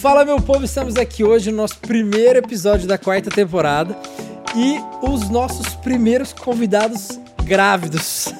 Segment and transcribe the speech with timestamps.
[0.00, 3.94] Fala, meu povo, estamos aqui hoje no nosso primeiro episódio da quarta temporada
[4.56, 8.32] e os nossos primeiros convidados grávidos.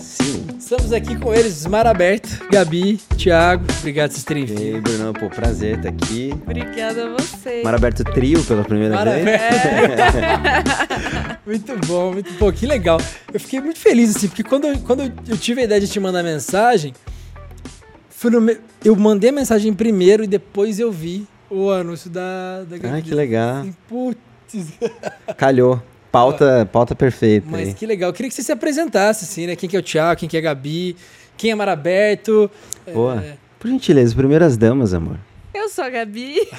[0.00, 0.46] Sim.
[0.58, 3.64] Estamos aqui com eles, Mar Aberto, Gabi, Thiago.
[3.78, 4.60] Obrigado por vocês terem E vindo.
[4.60, 6.34] aí, Bruno, pô, prazer estar aqui.
[6.42, 7.62] Obrigada a você.
[7.62, 9.26] Mar aberto trio pela primeira Mar vez.
[11.46, 13.00] Muito bom, muito bom, que legal.
[13.32, 16.00] Eu fiquei muito feliz, assim, porque quando, eu, quando eu- tive a ideia de te
[16.00, 16.92] mandar mensagem,
[18.40, 23.00] me- eu mandei a mensagem primeiro e depois eu vi o anúncio da, da Ah,
[23.00, 23.58] que legal.
[23.60, 24.72] Assim, Putz,
[25.36, 25.82] Calhou.
[26.10, 27.46] Pauta, pauta perfeita.
[27.50, 27.74] mas aí.
[27.74, 28.08] que legal.
[28.10, 29.54] Eu queria que você se apresentasse, assim, né?
[29.56, 30.96] Quem que é o Thiago, quem que é a Gabi,
[31.36, 32.50] quem é Mar Aberto.
[32.92, 33.22] Boa.
[33.22, 35.18] É, Por gentileza, primeiras damas, amor.
[35.52, 36.36] Eu sou a Gabi.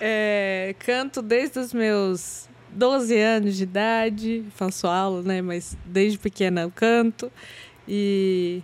[0.00, 4.44] É, canto desde os meus 12 anos de idade.
[4.54, 5.42] Faço aula, né?
[5.42, 7.30] Mas desde pequena eu canto.
[7.86, 8.62] E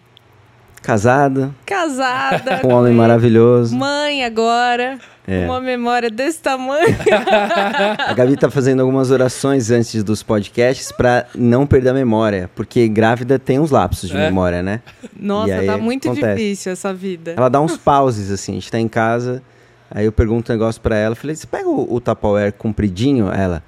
[0.85, 2.59] Casada, casada.
[2.59, 3.75] com um homem maravilhoso.
[3.75, 4.99] Mãe agora.
[5.27, 5.47] É.
[5.47, 6.95] Uma memória desse tamanho.
[8.07, 12.51] A Gabi tá fazendo algumas orações antes dos podcasts pra não perder a memória.
[12.55, 14.27] Porque grávida tem uns lapsos de É.
[14.27, 14.83] memória, né?
[15.19, 16.35] Nossa, aí, tá muito acontece.
[16.43, 17.33] difícil essa vida.
[17.35, 18.53] Ela dá uns pauses, assim.
[18.53, 19.43] A gente tá em casa,
[19.91, 21.15] aí eu pergunto um negócio pra ela.
[21.15, 23.31] Falei, você pega o, o Tupperware compridinho?
[23.33, 23.63] Ela,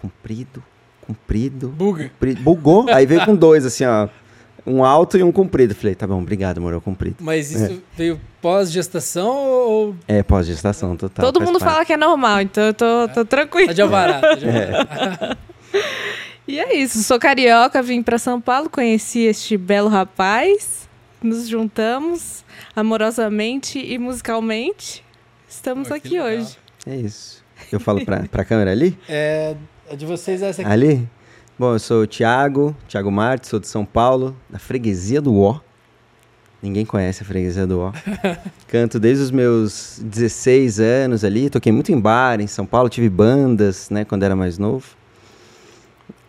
[0.00, 0.62] comprido,
[1.04, 2.08] comprido, Buga.
[2.38, 2.86] Bugou.
[2.90, 4.06] Aí veio com dois, assim, ó.
[4.66, 5.74] Um alto e um comprido.
[5.74, 7.16] Falei, tá bom, obrigado, amor, é o comprido.
[7.20, 11.24] Mas isso veio pós-gestação ou É, pós-gestação total.
[11.24, 11.72] Todo mundo parte.
[11.72, 13.68] fala que é normal, então eu tô, tô tranquila.
[13.68, 14.20] tá de alvará?
[14.20, 15.36] Tá de alvará.
[16.48, 20.88] E é isso, sou carioca, vim para São Paulo, conheci este belo rapaz,
[21.20, 22.44] nos juntamos
[22.74, 25.02] amorosamente e musicalmente.
[25.48, 26.26] Estamos aqui legal.
[26.28, 26.56] hoje.
[26.86, 27.42] É isso.
[27.72, 28.96] Eu falo pra, pra câmera ali?
[29.08, 29.56] É,
[29.90, 30.70] a de vocês é essa aqui.
[30.70, 31.08] Ali?
[31.58, 35.58] Bom, eu sou o Thiago, Thiago Martins, sou de São Paulo, da freguesia do Ó.
[36.62, 37.92] Ninguém conhece a freguesia do Ó.
[38.68, 43.08] Canto desde os meus 16 anos ali, toquei muito em bar em São Paulo, tive
[43.08, 44.84] bandas, né, quando era mais novo.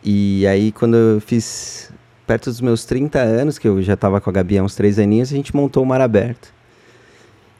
[0.02, 1.92] E aí quando eu fiz
[2.26, 4.98] perto dos meus 30 anos, que eu já tava com a Gabi há uns 3
[4.98, 6.54] aninhos, a gente montou o Mar Aberto.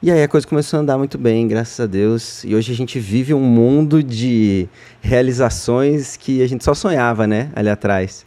[0.02, 2.44] E aí a coisa começou a andar muito bem, graças a Deus.
[2.44, 4.68] E hoje a gente vive um mundo de
[5.02, 8.26] realizações que a gente só sonhava, né, ali atrás.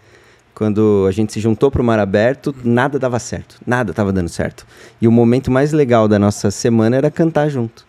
[0.55, 4.29] Quando a gente se juntou para o Mar Aberto, nada dava certo, nada estava dando
[4.29, 4.67] certo.
[5.01, 7.87] E o momento mais legal da nossa semana era cantar junto.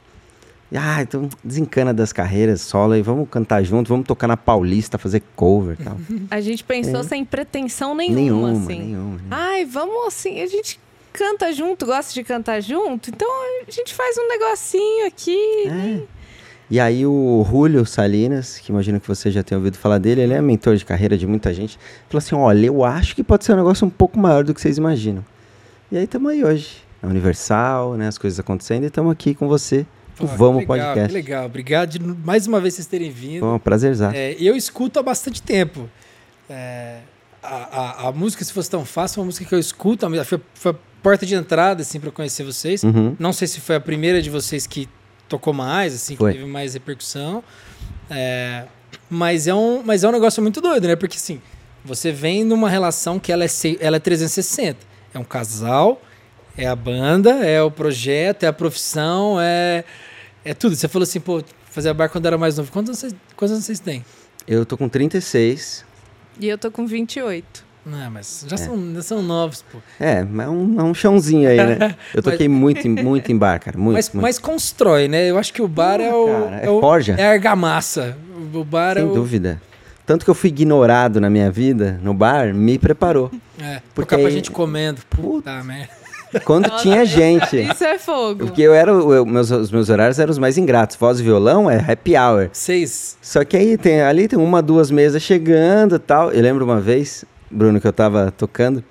[0.72, 4.98] E, ah, então desencana das carreiras solo e vamos cantar junto, vamos tocar na Paulista,
[4.98, 5.98] fazer cover e tal.
[6.32, 7.04] A gente pensou É.
[7.04, 8.80] sem pretensão nenhuma, nenhuma, assim.
[8.80, 9.16] nenhuma.
[9.16, 9.22] né?
[9.32, 10.80] Ai, vamos assim, a gente
[11.12, 13.28] canta junto, gosta de cantar junto, então
[13.68, 15.68] a gente faz um negocinho aqui.
[15.68, 16.22] É.
[16.70, 20.34] E aí o Julio Salinas, que imagino que você já tenha ouvido falar dele, ele
[20.34, 21.78] é mentor de carreira de muita gente,
[22.08, 24.62] falou assim, olha, eu acho que pode ser um negócio um pouco maior do que
[24.62, 25.26] vocês imaginam.
[25.92, 29.50] E aí estamos aí hoje, na Universal, né, as coisas acontecendo, e estamos aqui com
[29.50, 29.86] você,
[30.16, 31.08] Pô, o Vamos que legal, Podcast.
[31.08, 31.46] Que legal.
[31.46, 33.42] Obrigado de, mais uma vez vocês terem vindo.
[33.42, 34.16] Bom, prazerzaço.
[34.16, 35.90] É, eu escuto há bastante tempo.
[36.50, 37.00] É,
[37.42, 40.08] a, a, a música, se fosse tão fácil, é uma música que eu escuto.
[40.26, 42.84] Foi, foi a porta de entrada, assim, para conhecer vocês.
[42.84, 43.16] Uhum.
[43.20, 44.88] Não sei se foi a primeira de vocês que
[45.28, 46.32] tocou mais, assim, Foi.
[46.32, 47.44] que teve mais repercussão.
[48.10, 48.66] É,
[49.10, 50.96] mas, é um, mas é um negócio muito doido, né?
[50.96, 51.42] Porque, assim,
[51.84, 53.48] você vem numa relação que ela é,
[53.80, 54.78] ela é 360.
[55.14, 56.02] É um casal,
[56.58, 59.84] é a banda, é o projeto, é a profissão, é,
[60.44, 60.76] é tudo.
[60.76, 62.72] Você falou assim, pô, fazia bar quando era mais novo.
[62.72, 64.06] Quantos anos vocês, quantos anos vocês têm?
[64.48, 65.86] Eu tô com 36,
[66.40, 67.71] E eu tô com 28.
[67.86, 69.80] Não, mas já, são, já são novos, pô.
[70.00, 71.96] é, mas é um, é um chãozinho aí, né?
[72.14, 74.22] Eu toquei muito, em- muito em bar, cara, muito, Mas, muito.
[74.22, 75.28] mas constrói, né?
[75.30, 76.28] Eu acho que o bar é o.
[76.28, 77.16] cara, é o- forja.
[77.18, 78.16] É a argamassa.
[78.54, 79.14] O bar é Sem o.
[79.16, 79.60] dúvida.
[80.06, 83.32] Tanto que eu fui ignorado na minha vida, no bar, me preparou.
[83.60, 85.02] É, Porque tocar pra gente comendo.
[85.10, 85.90] Puta merda.
[86.46, 87.58] Quando tinha gente.
[87.62, 88.46] Isso é fogo.
[88.46, 90.96] Porque eu era, eu- meus, os meus horários eram os mais ingratos.
[90.96, 92.50] Voz e violão é happy hour.
[92.54, 93.18] Seis.
[93.22, 96.32] Só que aí tem, ali tem uma, duas mesas chegando e tal.
[96.32, 98.84] Eu lembro uma vez, Bruno, que eu tava tocando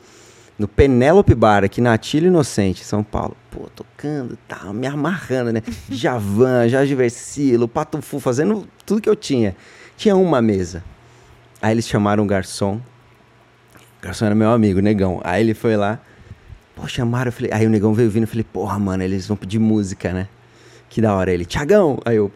[0.60, 3.34] no Penélope Bar, aqui na Atílio Inocente, São Paulo.
[3.50, 5.62] Pô, tocando e tal, me amarrando, né?
[5.90, 9.56] Javan, Jorge Versilo, Pato Fu, fazendo tudo que eu tinha.
[9.96, 10.84] Tinha uma mesa.
[11.62, 12.74] Aí eles chamaram um garçom.
[12.76, 15.18] O garçom era meu amigo, negão.
[15.24, 15.98] Aí ele foi lá.
[16.76, 17.50] Pô, chamaram, eu falei.
[17.54, 20.28] Aí o negão veio vindo, eu falei, porra, mano, eles vão pedir música, né?
[20.90, 21.32] Que da hora.
[21.32, 21.98] Ele, Tiagão.
[22.04, 22.30] Aí eu,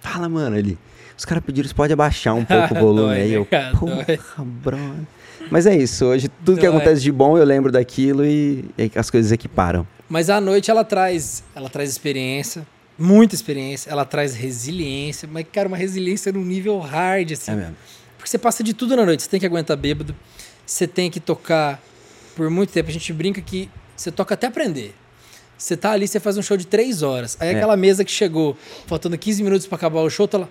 [0.00, 0.54] fala, mano.
[0.54, 0.78] Ele,
[1.16, 3.14] os caras pediram, você pode abaixar um pouco o volume.
[3.14, 5.06] Aí eu, porra, brother.
[5.50, 6.76] Mas é isso, hoje tudo que Dói.
[6.76, 9.86] acontece de bom eu lembro daquilo e, e as coisas equiparam.
[10.08, 12.66] Mas à noite ela traz, ela traz experiência,
[12.98, 17.52] muita experiência, ela traz resiliência, mas cara, uma resiliência num nível hard assim.
[17.52, 17.76] É mesmo.
[18.16, 20.14] Porque você passa de tudo na noite, você tem que aguentar bêbado,
[20.66, 21.82] você tem que tocar
[22.36, 22.88] por muito tempo.
[22.88, 24.94] A gente brinca que você toca até aprender.
[25.56, 27.36] Você tá ali, você faz um show de três horas.
[27.40, 27.56] Aí É.
[27.56, 28.56] aquela mesa que chegou,
[28.86, 30.48] faltando 15 minutos pra acabar o show, tá lá.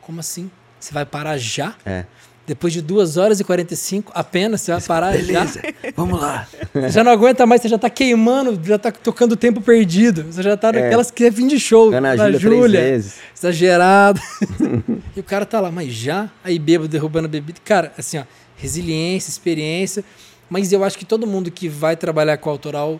[0.00, 0.50] Como assim?
[0.80, 1.74] Você vai parar já?
[1.84, 2.04] É.
[2.48, 5.46] Depois de 2 horas e 45 apenas, você vai parar já?
[5.94, 6.48] Vamos lá.
[6.72, 10.24] Você já não aguenta mais, você já tá queimando, já tá tocando tempo perdido.
[10.24, 11.92] Você já tá naquelas que é fim de show.
[11.92, 13.16] Ana na Júlia vezes.
[13.36, 14.18] exagerado.
[15.14, 16.30] e o cara tá lá, mas já?
[16.42, 17.60] Aí bêbado, derrubando bebida.
[17.62, 18.24] Cara, assim, ó,
[18.56, 20.02] resiliência, experiência.
[20.48, 22.98] Mas eu acho que todo mundo que vai trabalhar com autoral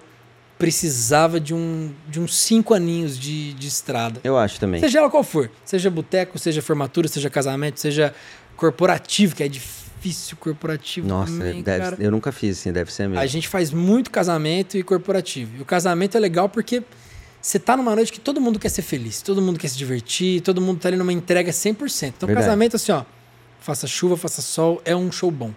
[0.59, 4.21] precisava de, um, de uns cinco aninhos de, de estrada.
[4.23, 4.79] Eu acho também.
[4.79, 5.51] Seja ela qual for.
[5.65, 8.13] Seja boteco, seja formatura, seja casamento, seja
[8.59, 13.21] corporativo, que é difícil corporativo Nossa, também, deve- eu nunca fiz assim, deve ser mesmo.
[13.23, 15.57] A gente faz muito casamento e corporativo.
[15.59, 16.83] E o casamento é legal porque
[17.41, 20.41] você tá numa noite que todo mundo quer ser feliz, todo mundo quer se divertir,
[20.43, 22.09] todo mundo tá ali numa entrega 100%.
[22.17, 22.47] Então, Verdade.
[22.47, 23.05] casamento, assim, ó,
[23.61, 25.53] faça chuva, faça sol, é um show bom.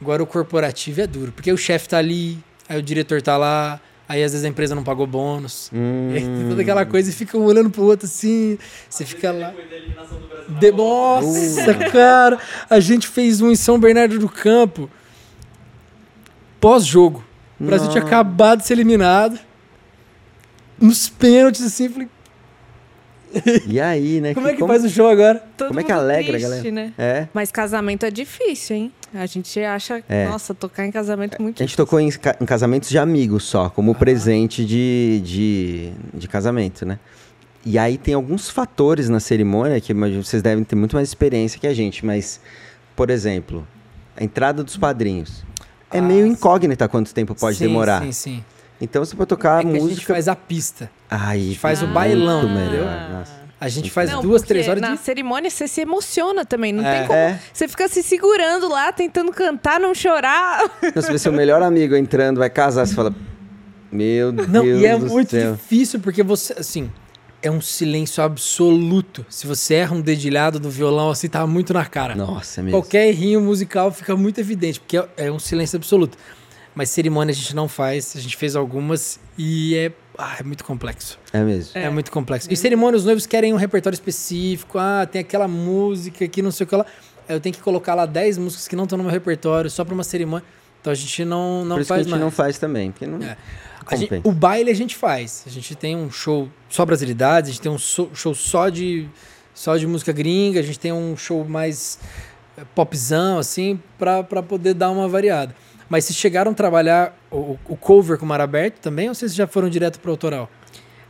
[0.00, 2.38] Agora, o corporativo é duro, porque o chefe tá ali,
[2.68, 5.70] aí o diretor tá lá, aí às vezes a empresa não pagou bônus.
[5.72, 8.58] Hum, E toda aquela coisa e fica um olhando pro outro assim,
[8.88, 9.52] você fica lá.
[10.60, 10.70] De...
[10.72, 12.38] Nossa, cara,
[12.70, 14.88] a gente fez um em São Bernardo do Campo
[16.60, 17.24] pós-jogo.
[17.60, 18.14] O Brasil tinha Nossa.
[18.14, 19.38] acabado de ser eliminado.
[20.78, 22.08] Nos pênaltis, assim, eu falei,
[23.66, 24.34] E aí, né?
[24.34, 25.42] como é que faz o show agora?
[25.56, 26.70] Todo Como é que alegra triste, galera?
[26.70, 26.92] Né?
[26.98, 27.28] É.
[27.32, 28.92] Mas casamento é difícil, hein?
[29.18, 30.28] A gente acha, É.
[30.28, 33.44] nossa, tocar em casamento é muito A gente tocou em, ca- em casamentos de amigos
[33.44, 36.98] só, como presente de, de, de casamento, né?
[37.64, 41.66] E aí tem alguns fatores na cerimônia que vocês devem ter muito mais experiência que
[41.66, 42.40] a gente, mas,
[42.94, 43.66] por exemplo,
[44.16, 45.44] a entrada dos padrinhos.
[45.90, 48.02] É Ah, meio incógnita quanto tempo pode Sim, demorar.
[48.02, 48.44] Sim, sim.
[48.80, 50.12] Então você pode tocar É que a gente música.
[50.12, 50.90] faz a pista.
[51.10, 52.84] Aí, gente faz o muito bailão, melhor, entendeu?
[53.18, 53.45] nossa.
[53.58, 55.00] A gente faz Não, duas, três horas na de...
[55.00, 56.98] cerimônia você se emociona também, não É.
[56.98, 57.18] tem como.
[57.18, 57.40] É.
[57.52, 60.62] Você fica se segurando lá, tentando cantar, não chorar.
[61.00, 63.14] Se vê seu melhor amigo entrando, vai casar, você fala.
[63.90, 64.48] Meu Deus.
[64.48, 65.52] Não, e é do muito céu.
[65.54, 66.90] difícil porque você, assim,
[67.40, 69.24] é um silêncio absoluto.
[69.30, 72.14] Se você erra um dedilhado do violão, assim, tá muito na cara.
[72.14, 72.78] Nossa, é mesmo.
[72.78, 76.18] Qualquer errinho musical fica muito evidente, porque é, é um silêncio absoluto.
[76.74, 80.64] Mas cerimônia a gente não faz, a gente fez algumas e é, ah, é muito
[80.64, 81.18] complexo.
[81.32, 81.70] É mesmo.
[81.78, 82.48] É, muito complexo.
[82.52, 86.64] E cerimônia, os noivos querem um repertório específico, ah, tem aquela música que não sei
[86.64, 86.86] o que lá.
[87.28, 89.94] Eu tenho que colocar lá 10 músicas que não estão no meu repertório, só pra
[89.94, 90.46] uma cerimônia.
[90.80, 92.22] Então a gente não, não Por isso que a faz gente mais.
[92.22, 92.92] não faz também.
[92.92, 93.20] Porque não...
[93.26, 93.36] É.
[93.88, 95.44] A gente- o baile a gente faz.
[95.46, 99.08] A gente tem um show só brasilidades, a gente tem um so- show só de
[99.54, 101.98] só de música gringa, a gente tem um show mais
[102.74, 105.54] popzão assim pra poder dar uma variada.
[105.88, 109.46] Mas vocês chegaram a trabalhar o, o cover com mar aberto também ou vocês já
[109.46, 110.50] foram direto pro autoral?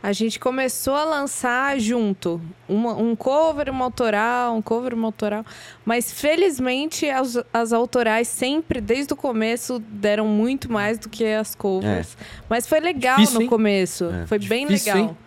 [0.03, 2.39] A gente começou a lançar junto.
[2.69, 5.43] Uma- um cover, uma autoral, um cover, uma autoral.
[5.83, 11.55] Mas felizmente as, as autorais sempre, desde o começo, deram muito mais do que as
[11.55, 12.15] covers.
[12.47, 13.49] Mas foi legal Difícil, no hein?
[13.49, 14.05] começo.
[14.05, 14.27] É.
[14.27, 15.09] Foi bem Difícil, legal.
[15.09, 15.17] hein?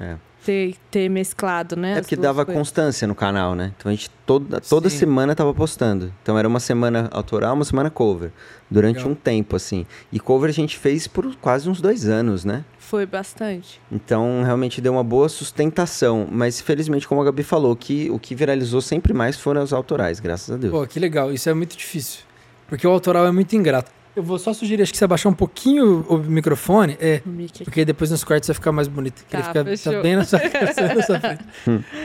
[0.00, 0.16] É.
[0.46, 1.98] Ter, ter mesclado, né?
[1.98, 2.60] É porque dava coisas.
[2.60, 3.72] constância no canal, né?
[3.76, 4.98] Então a gente toda, toda Sim.
[4.98, 6.12] semana tava postando.
[6.22, 8.30] Então era uma semana autoral, uma semana cover.
[8.70, 9.10] Durante Legal.
[9.10, 9.84] um tempo, assim.
[10.12, 12.64] E cover a gente fez por quase uns dois anos, né?
[12.78, 13.80] Foi bastante.
[13.90, 16.28] Então realmente deu uma boa sustentação.
[16.30, 20.20] Mas felizmente, como a Gabi falou, que o que viralizou sempre mais foram os autorais,
[20.20, 20.72] graças a Deus.
[20.72, 21.32] Pô, que legal.
[21.32, 22.20] Isso é muito difícil.
[22.68, 23.95] Porque o autoral é muito ingrato.
[24.16, 27.64] Eu vou só sugerir, acho que você abaixar um pouquinho o microfone, é, Mickey.
[27.64, 29.22] porque depois nos cortes vai ficar mais bonito.
[29.28, 30.38] Tá, ele fica tá bem na sua,
[30.96, 31.44] na sua frente.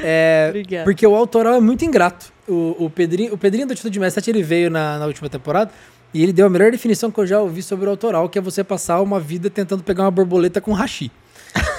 [0.03, 0.83] É, Obrigada.
[0.83, 2.31] Porque o autoral é muito ingrato.
[2.47, 5.71] O, o Pedrinho, o Pedrinho do Atitude Mestre, ele veio na, na última temporada
[6.13, 8.41] e ele deu a melhor definição que eu já ouvi sobre o autoral, que é
[8.41, 11.09] você passar uma vida tentando pegar uma borboleta com hashi.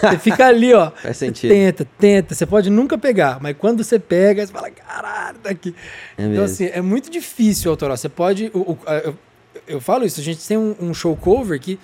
[0.01, 0.91] Você fica ali, ó.
[0.97, 1.51] Faz sentido.
[1.51, 2.35] Tenta, tenta.
[2.35, 5.75] Você pode nunca pegar, mas quando você pega, você fala, caralho, tá aqui.
[6.17, 6.45] É Então, mesmo.
[6.45, 7.97] assim, é muito difícil o autoral.
[7.99, 8.51] Você pode.
[8.55, 9.13] o- o- a-
[9.67, 11.79] eu, falo isso, a gente tem um, um show cover que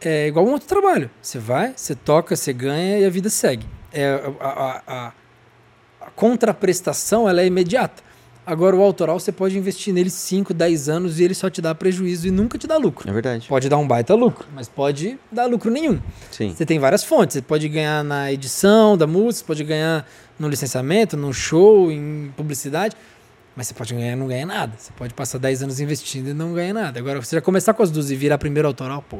[0.00, 1.10] é igual um outro trabalho.
[1.20, 3.66] Você vai, você toca, você ganha e a vida segue.
[3.92, 5.12] É, a, a- a-
[6.00, 8.02] a contraprestação ela é imediata.
[8.44, 11.72] Agora, o autoral, você pode investir nele 5, 10 anos e ele só te dá
[11.76, 13.08] prejuízo e nunca te dá lucro.
[13.08, 13.46] É verdade.
[13.48, 16.00] Pode dar um baita lucro, mas pode dar lucro nenhum.
[16.32, 16.52] Sim.
[16.52, 17.34] Você tem várias fontes.
[17.34, 20.04] Você pode ganhar na edição da música, você pode ganhar
[20.40, 22.96] no licenciamento, no show, em publicidade.
[23.54, 24.72] Mas você pode ganhar e não ganha nada.
[24.78, 26.98] Você pode passar 10 anos investindo e não ganha nada.
[26.98, 29.18] Agora, você já começar com as duas e virar primeiro autoral, pô.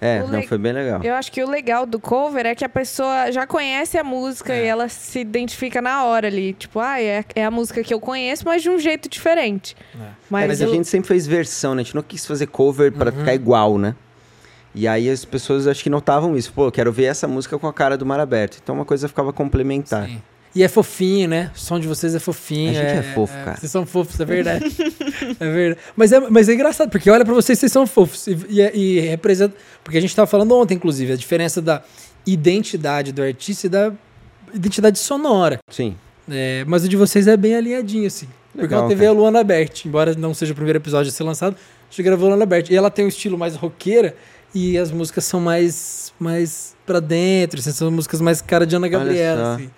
[0.00, 1.02] É, O não, le- foi bem legal.
[1.02, 4.52] Eu acho que o legal do cover é que a pessoa já conhece a música
[4.52, 4.62] É.
[4.64, 6.52] e ela se identifica na hora ali.
[6.52, 9.76] Tipo, ah, é, é a música que eu conheço, mas de um jeito diferente.
[9.96, 9.98] É.
[10.30, 11.80] Mas, É, mas a eu- gente sempre fez versão, né?
[11.80, 13.18] A gente não quis fazer cover pra Uhum.
[13.18, 13.96] ficar igual, né?
[14.72, 16.52] E aí as pessoas acho que notavam isso.
[16.52, 18.58] Pô, eu quero ver essa música com a cara do mar aberto.
[18.62, 20.06] Então uma coisa ficava complementar.
[20.06, 20.22] Sim.
[20.54, 21.50] E é fofinho, né?
[21.54, 22.70] O som de vocês é fofinho.
[22.70, 23.56] A gente é fofo, cara.
[23.56, 24.64] Vocês são fofos, é verdade.
[25.40, 25.80] é verdade.
[25.96, 28.28] Mas é, mas é engraçado, porque olha pra vocês, vocês são fofos.
[28.28, 29.56] E, e, e representa.
[29.82, 31.82] Porque a gente tava falando ontem, inclusive, a diferença da
[32.24, 33.92] identidade do artista e da
[34.54, 35.58] identidade sonora.
[35.68, 35.96] Sim.
[36.30, 38.28] É, mas o de vocês é bem alinhadinho, assim.
[38.52, 39.10] Porque Legal, ela teve cara.
[39.10, 42.26] a Luana Bert, embora não seja o primeiro episódio a ser lançado, a gente gravou
[42.26, 42.70] a Luana Bert.
[42.70, 44.14] E ela tem um estilo mais roqueira
[44.54, 48.86] e as músicas são mais, mais pra dentro, assim, são músicas mais cara de Ana
[48.86, 49.70] Gabriela, assim.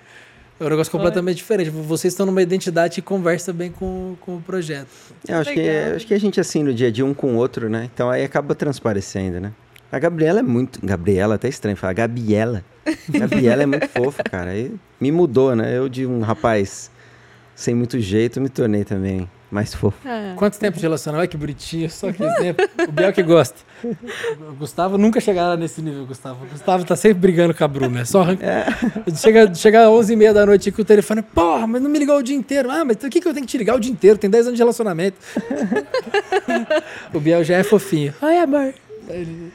[0.59, 1.69] É um negócio completamente diferente.
[1.71, 4.89] Vocês estão numa identidade que conversa bem com, com o projeto.
[5.29, 5.97] Eu acho, que, Legal.
[5.97, 7.91] acho que a gente, assim, no dia a dia, um com o outro, né?
[7.93, 9.53] Então aí acaba transparecendo, né?
[9.93, 10.85] A Gabriela é muito.
[10.85, 11.93] Gabriela, até estranho falar.
[11.93, 12.65] Gabriela.
[13.09, 14.51] Gabriela é muito fofa, cara.
[14.51, 15.77] Aí me mudou, né?
[15.77, 16.91] Eu, de um rapaz
[17.55, 19.97] sem muito jeito, me tornei também mais fofo.
[20.07, 20.35] É.
[20.37, 21.21] Quanto tempo de relacionamento?
[21.21, 22.69] Olha que bonitinho, só que exemplo.
[22.89, 23.57] O Biel que gosta.
[24.51, 26.45] O Gustavo nunca chegará nesse nível, Gustavo.
[26.45, 28.01] O Gustavo tá sempre brigando com a Bruna.
[28.01, 28.47] É só arranca...
[29.15, 31.23] Chega, chega às 11h30 da noite com o telefone.
[31.23, 32.71] Porra, mas não me ligou o dia inteiro.
[32.71, 34.19] Ah, mas o que, que eu tenho que te ligar o dia inteiro?
[34.19, 35.17] Tem 10 anos de relacionamento.
[37.15, 38.13] o Biel já é fofinho.
[38.21, 38.75] Ai, amor.
[39.09, 39.53] Ele,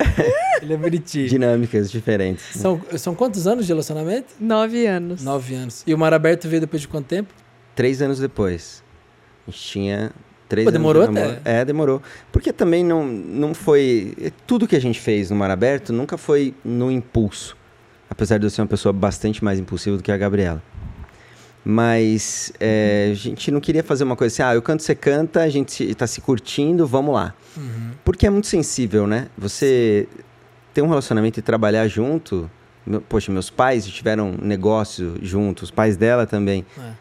[0.61, 1.27] ele é bonitinho.
[1.27, 2.45] Dinâmicas diferentes.
[2.55, 4.33] São, são quantos anos de relacionamento?
[4.39, 5.21] Nove anos.
[5.21, 5.83] Nove anos.
[5.85, 7.33] E o Mar Aberto veio depois de quanto tempo?
[7.75, 8.81] Três anos depois.
[9.47, 10.11] A gente tinha
[10.47, 11.41] três Pô, anos demorou de até.
[11.45, 12.01] É, demorou.
[12.31, 14.15] Porque também não, não foi.
[14.45, 17.55] Tudo que a gente fez no Mar Aberto nunca foi no impulso.
[18.09, 20.61] Apesar de eu ser uma pessoa bastante mais impulsiva do que a Gabriela.
[21.63, 25.41] Mas é, a gente não queria fazer uma coisa assim, ah, eu canto, você canta,
[25.41, 27.33] a gente está se curtindo, vamos lá.
[28.03, 29.27] Porque é muito sensível, né?
[29.37, 30.07] Você
[30.73, 32.49] ter um relacionamento e trabalhar junto.
[33.07, 36.65] poxa, meus pais tiveram negócio juntos, os pais dela também.
[36.77, 36.93] É,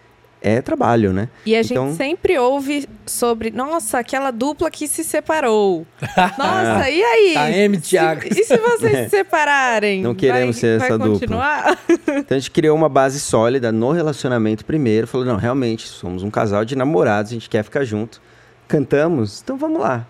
[0.62, 1.28] trabalho, né?
[1.44, 5.86] E a Então- gente sempre ouve sobre, nossa, aquela dupla que se separou.
[6.38, 7.34] Nossa, e aí?
[7.34, 8.22] Tá, M, Thiago.
[8.22, 10.00] Se- e se vocês se separarem?
[10.02, 11.12] Não queremos vai, ser vai essa dupla.
[11.20, 11.78] continuar?
[12.20, 15.06] Então a gente criou uma base sólida no relacionamento primeiro.
[15.06, 18.20] Falou, não, realmente, somos um casal de namorados, a gente quer ficar junto.
[18.68, 20.06] Cantamos, então vamos lá.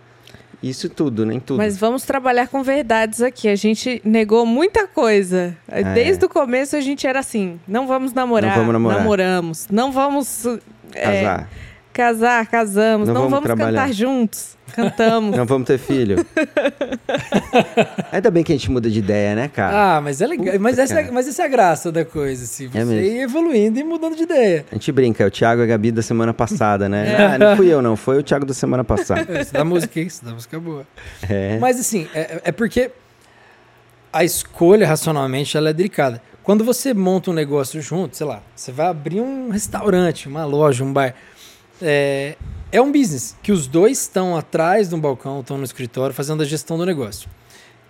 [0.62, 1.56] Isso tudo, nem tudo.
[1.56, 3.48] Mas vamos trabalhar com verdades aqui.
[3.48, 5.56] A gente negou muita coisa.
[5.94, 8.52] Desde o começo a gente era assim: não vamos namorar.
[8.52, 8.56] É.
[8.56, 8.98] Não vamos namorar.
[8.98, 9.68] Namoramos.
[9.70, 10.46] Não vamos
[10.94, 11.48] é, Casar.
[11.92, 13.06] Casar, casamos.
[13.08, 13.80] Não Não, vamos vamos, trabalhar.
[13.82, 14.56] cantar juntos.
[14.74, 15.34] Cantamos.
[15.36, 16.24] Não vamos ter filho.
[18.12, 19.96] Ainda bem que a gente muda de ideia, né, cara?
[19.96, 20.46] Ah, mas é legal.
[20.46, 21.12] Puta, Mas essa, é, cara.
[21.12, 22.68] mas essa é a graça da coisa, assim.
[22.68, 24.64] Você É ir evoluindo e mudando de ideia.
[24.70, 27.00] A gente brinca, é o Thiago e a Gabi da semana passada, né?
[27.20, 27.24] É.
[27.34, 27.96] Ah, não fui eu, não.
[27.96, 29.26] Foi o Thiago da semana passada.
[29.36, 30.86] É, Isso da música, isso da música é boa.
[31.28, 31.58] É.
[31.58, 32.90] Mas assim, é, é porque
[34.12, 36.22] a escolha racionalmente ela é delicada.
[36.42, 40.82] Quando você monta um negócio junto, sei lá, você vai abrir um restaurante, uma loja,
[40.84, 41.14] um bar.
[41.82, 42.36] É,
[42.72, 46.42] é um business que os dois estão atrás de um balcão, estão no escritório fazendo
[46.42, 47.28] a gestão do negócio.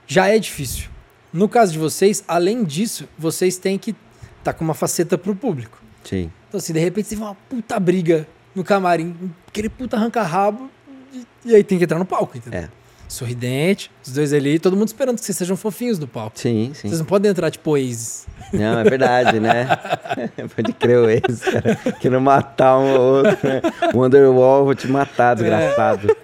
[0.06, 0.88] Já é difícil.
[1.32, 3.94] No caso de vocês, além disso, vocês têm que
[4.38, 5.80] estar com uma faceta pro público.
[6.02, 6.30] Sim.
[6.48, 9.14] Então, assim, de repente você vê uma puta briga no camarim,
[9.46, 10.68] aquele puta arranca-rabo,
[11.12, 12.60] e, e aí tem que entrar no palco, entendeu?
[12.60, 12.68] É.
[13.10, 16.38] Sorridente, os dois ali, todo mundo esperando que vocês sejam fofinhos no palco.
[16.38, 16.88] Sim, sim.
[16.88, 18.24] Vocês não podem entrar tipo Oasis.
[18.52, 19.66] Não, é verdade, né?
[20.54, 21.74] Pode crer o ex, cara.
[22.00, 23.62] Querendo matar um ou outro, né?
[23.92, 26.16] Wonderwall, vou te matar, desgraçado.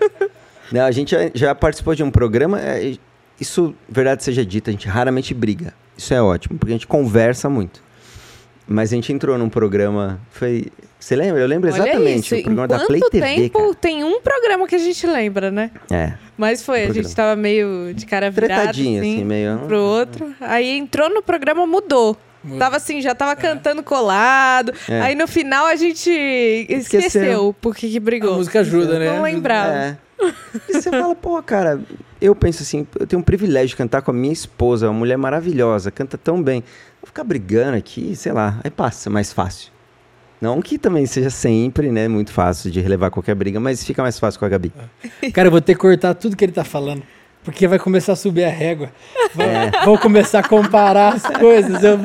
[0.71, 2.97] Não, a gente já, já participou de um programa, é,
[3.41, 5.75] isso, verdade seja dita, a gente raramente briga.
[5.99, 7.83] Isso é ótimo, porque a gente conversa muito.
[8.67, 10.67] Mas a gente entrou num programa, foi...
[10.99, 11.41] Você lembra?
[11.41, 14.21] Eu lembro exatamente, Olha o isso, programa em da Play quanto TV, tempo tem um
[14.21, 15.71] programa que a gente lembra, né?
[15.89, 16.03] cara.
[16.03, 17.05] É, Mas foi, a programa.
[17.09, 19.55] gente tava meio de cara virada, tretadinho, assim, assim, meio...
[19.55, 20.35] um pro outro.
[20.41, 22.17] Aí entrou no programa, mudou.
[22.43, 22.59] Mudou.
[22.59, 24.73] Tava assim, já tava cantando colado.
[24.89, 25.01] É.
[25.01, 27.57] Aí no final a gente esqueceu, Esqueceu.
[27.61, 28.35] por que que brigou.
[28.35, 29.15] A música ajuda, né?
[29.15, 29.73] Não lembrava.
[29.75, 29.97] É.
[30.69, 31.81] E você fala, pô, cara,
[32.21, 35.17] eu penso assim, eu tenho um privilégio de cantar com a minha esposa, uma mulher
[35.17, 36.65] maravilhosa, canta tão bem.
[37.07, 39.71] Vou ficar brigando aqui, sei lá, aí passa mais fácil.
[40.41, 44.19] Não que também seja sempre, né, muito fácil de relevar qualquer briga, mas fica mais
[44.19, 44.73] fácil com a Gabi.
[45.33, 47.05] Cara, eu vou ter que cortar tudo que ele tá falando.
[47.47, 48.91] Porque vai começar a subir a régua.
[49.35, 49.71] Vou, É.
[49.85, 51.83] vou começar a comparar as coisas.
[51.83, 51.99] Eu,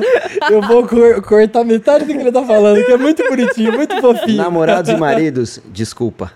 [0.50, 4.00] eu vou cor- cortar metade do que ele tá falando, que é muito bonitinho, muito
[4.00, 4.36] fofinho.
[4.36, 6.32] Namorados e maridos, desculpa.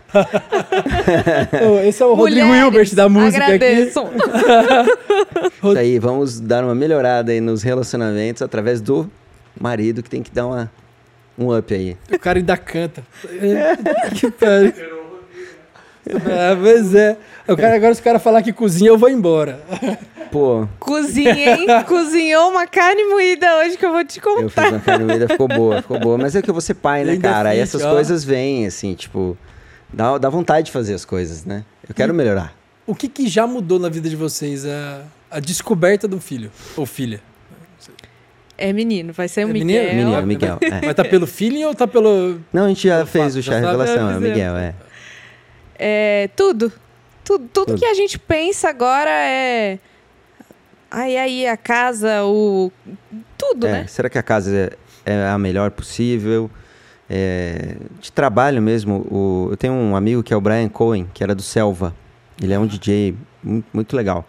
[1.86, 3.52] Esse é o Rodrigo Mulheres, Hilbert da música aqui.
[3.54, 4.10] agradeçam.
[5.70, 9.08] Isso aí, vamos dar uma melhorada aí nos relacionamentos através do
[9.58, 10.70] marido que tem que dar uma,
[11.38, 11.96] um up aí.
[12.12, 13.02] O cara ainda canta.
[13.24, 13.76] É,
[14.14, 14.95] que pariu.
[16.08, 17.16] É, pois é.
[17.48, 19.60] O cara, agora se o cara falar que cozinha, eu vou embora.
[20.30, 21.66] Pô, Cozinha, hein?
[21.86, 24.62] Cozinhou uma carne moída hoje que eu vou te eu contar.
[24.62, 26.18] fiz uma carne moída, ficou boa, ficou boa.
[26.18, 27.48] Mas é que eu vou ser pai, né, Ainda cara?
[27.50, 27.92] Aí fiz, essas ó.
[27.92, 29.36] coisas vêm, assim, tipo...
[29.92, 31.64] Dá, dá vontade de fazer as coisas, né?
[31.88, 32.52] Eu quero melhorar.
[32.86, 34.66] O que, que já mudou na vida de vocês?
[34.66, 37.20] A, a descoberta do filho ou filha?
[38.58, 39.66] É menino, vai ser o É Miguel.
[39.84, 40.10] menino?
[40.10, 40.58] Menino, Miguel.
[40.62, 40.86] é.
[40.86, 42.40] Mas tá pelo feeling ou tá pelo.
[42.52, 44.74] Não, a gente já Pelo fez fato, o chá revelação, é o é, Miguel, é.
[45.78, 46.72] É, tudo.
[47.24, 49.78] Tudo, tudo que a gente pensa agora é.
[50.90, 52.70] Aí, aí, a casa, o.
[53.36, 53.86] Tudo, É, né?
[53.88, 54.54] Será que a casa
[55.04, 56.48] é, é a melhor possível?
[57.10, 61.22] É, de trabalho mesmo, o- eu tenho um amigo que é o Brian Cohen, que
[61.22, 61.94] era do Selva.
[62.40, 64.24] Ele é um DJ mu- muito legal.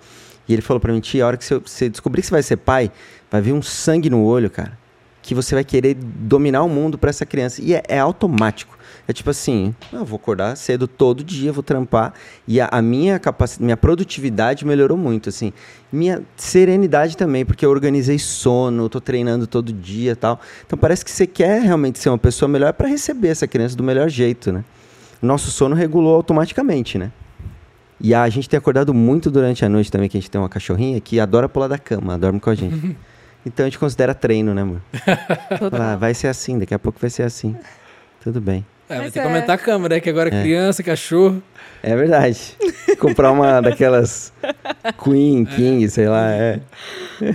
[0.47, 2.43] E ele falou pra mim, tia, a hora que você, você descobrir que você vai
[2.43, 2.91] ser pai,
[3.31, 4.77] vai vir um sangue no olho, cara.
[5.21, 7.61] Que você vai querer dominar o mundo pra essa criança.
[7.61, 8.76] E é, é automático.
[9.07, 12.13] É tipo assim, eu vou acordar cedo todo dia, vou trampar.
[12.45, 15.53] E a, a minha capacidade, minha produtividade melhorou muito, assim.
[15.89, 20.41] Minha serenidade também, porque eu organizei sono, tô treinando todo dia e tal.
[20.65, 23.83] Então parece que você quer realmente ser uma pessoa melhor pra receber essa criança do
[23.83, 24.65] melhor jeito, né?
[25.21, 27.11] Nosso sono regulou automaticamente, né?
[27.99, 30.49] E a gente tem acordado muito durante a noite também, que a gente tem uma
[30.49, 32.97] cachorrinha que adora pular da cama, dorme com a gente.
[33.45, 34.81] Então a gente considera treino, né, amor?
[35.71, 37.55] Fala, ah, vai ser assim, daqui a pouco vai ser assim.
[38.19, 38.65] Tudo bem.
[38.89, 39.23] É, vai ter que é.
[39.23, 40.01] aumentar a câmera, né?
[40.01, 40.41] Que agora É.
[40.41, 41.41] criança, cachorro.
[41.83, 42.55] É verdade.
[42.99, 44.33] Comprar uma daquelas
[45.03, 46.59] Queen, King, sei lá, é.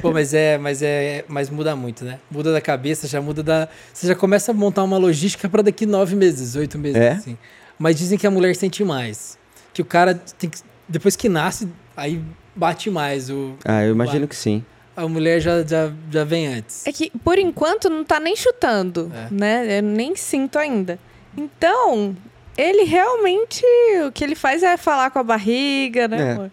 [0.00, 2.18] Pô, mas é, mas é, mas muda muito, né?
[2.30, 3.68] Muda da cabeça, já muda da.
[3.92, 7.12] Você já começa a montar uma logística pra daqui nove meses, oito meses, É?
[7.12, 7.38] assim.
[7.78, 9.38] Mas dizem que a mulher sente mais.
[9.72, 10.58] Que o cara tem que.
[10.88, 12.20] Depois que nasce, aí
[12.56, 13.30] bate mais.
[13.30, 14.64] O, Ah, eu imagino que sim.
[14.96, 16.86] a mulher já, já, já vem antes.
[16.86, 19.28] É que, por enquanto, não tá nem chutando, É.
[19.30, 19.78] né?
[19.78, 20.98] Eu nem sinto ainda.
[21.36, 22.16] Então,
[22.56, 23.62] ele realmente,
[24.06, 26.32] o que ele faz é falar com a barriga, né, É.
[26.32, 26.50] amor?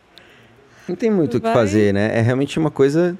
[0.88, 2.17] Não tem muito o que fazer, né?
[2.17, 3.15] É realmente uma coisa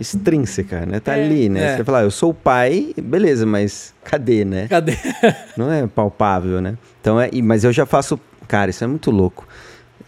[0.00, 1.00] extrínseca, né?
[1.00, 1.24] Tá É.
[1.24, 1.72] ali, né?
[1.74, 1.76] É.
[1.76, 4.66] Você fala, ah, eu sou o pai, beleza, mas cadê, né?
[4.68, 4.96] Cadê?
[5.56, 6.76] Não é palpável, né?
[7.00, 9.46] Então é, mas eu já faço, cara, isso é muito louco.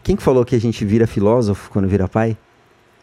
[0.02, 2.36] Quem que falou que a gente vira filósofo quando vira pai?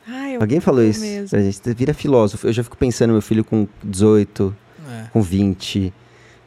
[0.08, 1.02] Ai, eu Alguém falou isso.
[1.02, 1.38] mesmo.
[1.38, 2.48] A gente vira filósofo.
[2.48, 4.56] Eu já fico pensando meu filho com 18,
[4.90, 5.04] É.
[5.14, 5.94] com 20.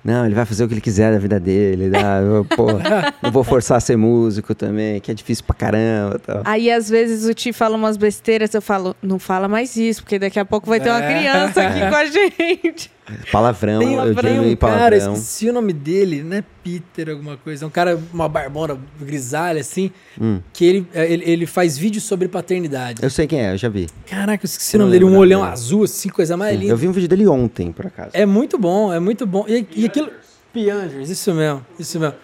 [0.07, 1.91] Não, ele vai fazer o que ele quiser da vida dele.
[2.25, 2.67] Eu, pô,
[3.23, 6.19] não vou forçar a ser músico também, que é difícil pra caramba.
[6.19, 6.43] Tal.
[6.45, 10.19] Aí, às vezes, o Ti fala umas besteiras, eu falo, não fala mais isso, porque
[10.19, 11.19] daqui a pouco vai ter uma É.
[11.19, 12.05] criança aqui com a
[12.65, 12.91] gente.
[13.31, 15.13] Palavrão, Tem, eu tem diminui um cara, palavrão.
[15.15, 17.65] esqueci o nome dele, não é Peter alguma coisa.
[17.65, 19.91] É um cara, uma barbona grisalha, assim,
[20.21, 23.03] Hum, que ele, é, ele, ele faz vídeos sobre paternidade.
[23.03, 23.87] eu sei quem é, eu já vi.
[24.07, 25.53] Caraca, eu esqueci Eu o nome dele, um olhão dele.
[25.53, 26.73] azul, assim, coisa mais Sim, linda.
[26.73, 28.11] eu vi um vídeo dele ontem, por acaso.
[28.13, 29.45] É muito bom, é muito bom.
[29.49, 30.11] E, e aquilo.
[30.53, 32.15] Piangers, isso mesmo, isso mesmo.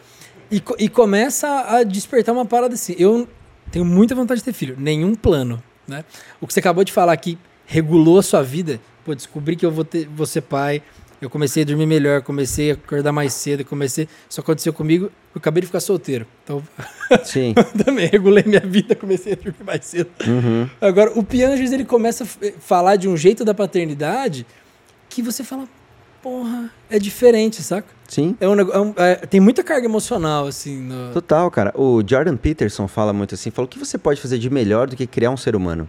[0.51, 2.95] E, e começa a despertar uma parada assim.
[2.99, 3.29] Eu
[3.71, 6.05] tenho muita vontade de ter filho, nenhum plano, né?
[6.40, 8.81] O que você acabou de falar aqui regulou a sua vida.
[9.05, 10.83] Pô, descobri que eu vou, ter, vou ser pai.
[11.21, 14.09] Eu comecei a dormir melhor, comecei a acordar mais cedo, comecei.
[14.29, 15.05] Isso aconteceu comigo.
[15.35, 16.27] Eu acabei de ficar solteiro.
[16.43, 16.61] Então,
[17.25, 17.55] Sim.
[17.85, 20.11] também regulei minha vida, comecei a dormir mais cedo.
[20.27, 20.69] Uhum.
[20.81, 22.27] Agora, o Piangers, ele começa a
[22.61, 24.45] falar de um jeito da paternidade
[25.09, 25.69] que você fala,
[26.21, 27.87] porra, é diferente, saca?
[28.09, 28.37] Sim.
[28.41, 30.77] É um, é um- é- tem muita carga emocional, assim.
[30.83, 31.12] No...
[31.12, 31.73] Total, cara.
[31.77, 34.97] O Jordan Peterson fala muito assim, falou o que você pode fazer de melhor do
[34.97, 35.88] que criar um ser humano?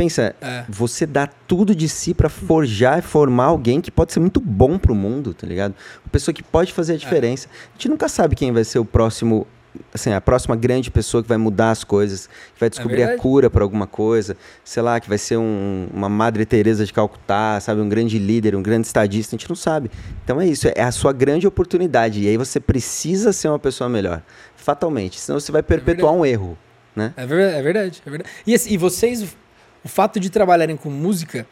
[0.00, 0.64] Pensa, É.
[0.66, 4.78] você dá tudo de si pra forjar e formar alguém que pode ser muito bom
[4.78, 5.74] pro mundo, tá ligado?
[6.02, 7.48] Uma pessoa que pode fazer a diferença.
[7.52, 9.46] A gente nunca sabe quem vai ser o próximo,
[9.92, 13.20] assim, a próxima grande pessoa que vai mudar as coisas, que vai descobrir a verdade.
[13.20, 17.60] cura pra alguma coisa, sei lá, que vai ser um- uma Madre Teresa de Calcutá,
[17.60, 19.90] sabe, um grande líder, um grande estadista, a gente não sabe.
[20.24, 23.90] Então é isso, é a sua grande oportunidade e aí você precisa ser uma pessoa
[23.90, 24.22] melhor,
[24.56, 26.56] fatalmente, senão você vai perpetuar um erro,
[26.96, 27.12] né?
[27.18, 28.02] É verdade, é verdade.
[28.06, 28.30] É verdade.
[28.46, 29.36] E, assim, e vocês,
[29.84, 31.46] o, fato de trabalharem com música,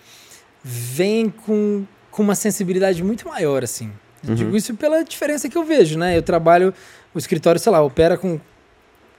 [0.62, 3.92] vem com, com uma sensibilidade muito maior, assim.
[4.26, 6.16] Eu Digo isso pela diferença que eu vejo, né?
[6.16, 6.74] Eu trabalho,
[7.14, 8.40] o escritório, sei lá, opera com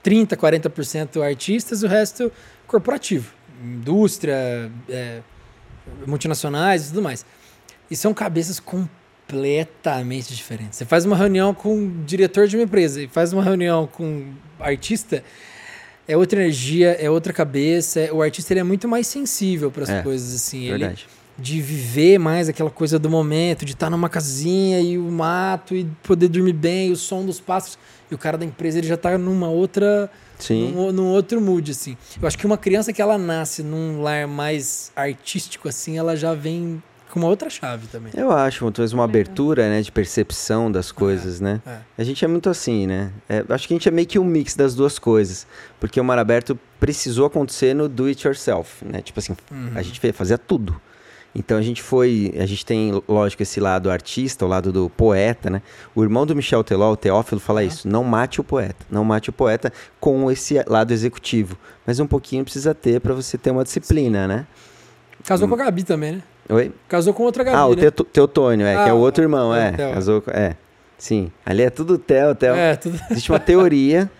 [0.04, 2.30] 30%, 40% artistas, o resto
[2.66, 3.32] corporativo.
[3.62, 5.20] Indústria, é,
[6.06, 7.24] multinacionais e tudo mais.
[7.90, 10.78] E são cabeças completamente diferentes.
[10.78, 14.04] Você faz uma reunião com o diretor de uma empresa e faz uma reunião com
[14.04, 15.24] um artista,
[16.12, 18.00] é outra energia, é outra cabeça.
[18.00, 20.60] é- O artista ele é muito mais sensível para as É, coisas assim.
[20.64, 21.06] Ele, Verdade.
[21.38, 25.86] de viver mais aquela coisa do momento, de estar numa casinha e o mato e
[26.02, 27.78] poder dormir bem, o som dos pássaros.
[28.10, 30.72] E o cara da empresa ele já tá numa outra, Sim.
[30.72, 31.96] num, num outro mood assim.
[32.20, 36.34] Eu acho que uma criança que ela nasce num lar mais artístico assim, ela já
[36.34, 38.12] vem com uma outra chave também.
[38.16, 41.60] Eu acho, talvez uma abertura, né, de percepção das coisas, né?
[41.66, 41.78] é.
[41.98, 43.10] A gente é muito assim, né?
[43.28, 45.46] É, acho que a gente é meio que um mix das duas coisas,
[45.78, 49.02] porque o Mar Aberto precisou acontecer no do it yourself, né?
[49.02, 49.72] Tipo assim, Uhum.
[49.74, 50.80] a gente fazia tudo.
[51.34, 55.48] Então a gente foi, a gente tem, lógico, esse lado artista, o lado do poeta,
[55.48, 55.62] né?
[55.94, 59.30] O irmão do Michel Teló, o Teófilo, fala isso: não mate o poeta, não mate
[59.30, 63.62] o poeta com esse lado executivo, mas um pouquinho precisa ter para você ter uma
[63.62, 64.46] disciplina, né?
[65.24, 66.22] Casou com a Gabi também, né?
[66.50, 66.72] Oi?
[66.88, 67.90] Casou com outra Gabi, ah, o né?
[68.12, 69.92] Teutônio, é, que é Ah, o outro irmão, é, é.
[69.92, 70.30] Casou com.
[70.30, 70.56] É.
[70.98, 71.30] Sim.
[71.46, 72.54] Ali é tudo Theo, Theo.
[72.54, 72.98] É, tudo...
[73.10, 74.10] Existe uma teoria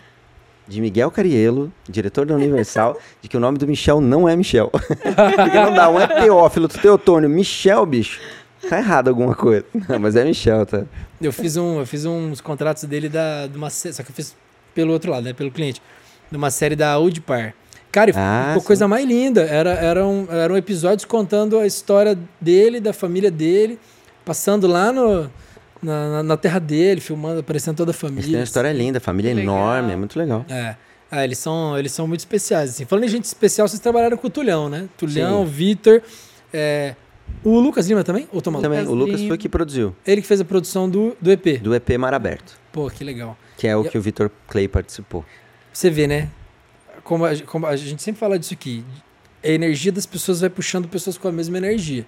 [0.66, 4.71] de Miguel Cariello, diretor da Universal, de que o nome do Michel não é Michel.
[4.71, 7.29] Porque não dá, um é Teófilo, outro Teotônio.
[7.29, 8.21] Michel, bicho.
[8.69, 9.64] Tá errado alguma coisa.
[9.88, 10.85] Não, mas é Michel, tá?
[11.21, 14.37] Eu fiz, um, eu fiz uns contratos dele da, de uma Só que eu fiz
[14.75, 15.33] pelo outro lado, né?
[15.33, 15.83] Pelo cliente.
[16.31, 17.55] De uma série da Audipar.
[17.92, 18.66] Cara, e Ah, ficou sim.
[18.68, 19.42] coisa mais linda.
[19.42, 23.79] Era, eram, eram episódios contando a história dele, da família dele,
[24.24, 25.31] passando lá no,
[25.83, 28.38] na, na- terra dele, filmando, aparecendo toda a Eles têm família.
[28.38, 29.55] uma história linda, família Legal.
[29.57, 30.44] enorme, é muito legal.
[30.48, 30.76] É.
[31.11, 32.70] Ah, eles são, eles são muito especiais.
[32.70, 32.85] Assim.
[32.85, 34.88] Falando em gente especial, vocês trabalharam com o Tulhão, né?
[34.96, 35.44] Tulhão.
[35.44, 36.00] Vitor.
[36.53, 36.94] é,
[37.42, 38.29] o Lucas Lima também?
[38.33, 38.62] Ou maluco?
[38.62, 39.29] Também, o Lucas Lima.
[39.31, 41.59] foi que produziu, Ele que fez a produção do, do EP.
[41.61, 43.37] do EP Mar Aberto, Pô, que legal.
[43.57, 45.24] que é o E- que o Vitor Clay participou.
[45.72, 46.29] Você vê, né?
[47.05, 48.85] Como a, como a gente sempre fala disso aqui.
[49.43, 52.07] A energia das pessoas vai puxando pessoas com a mesma energia.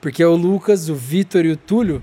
[0.00, 2.02] Porque o Lucas, o Vitor e o Túlio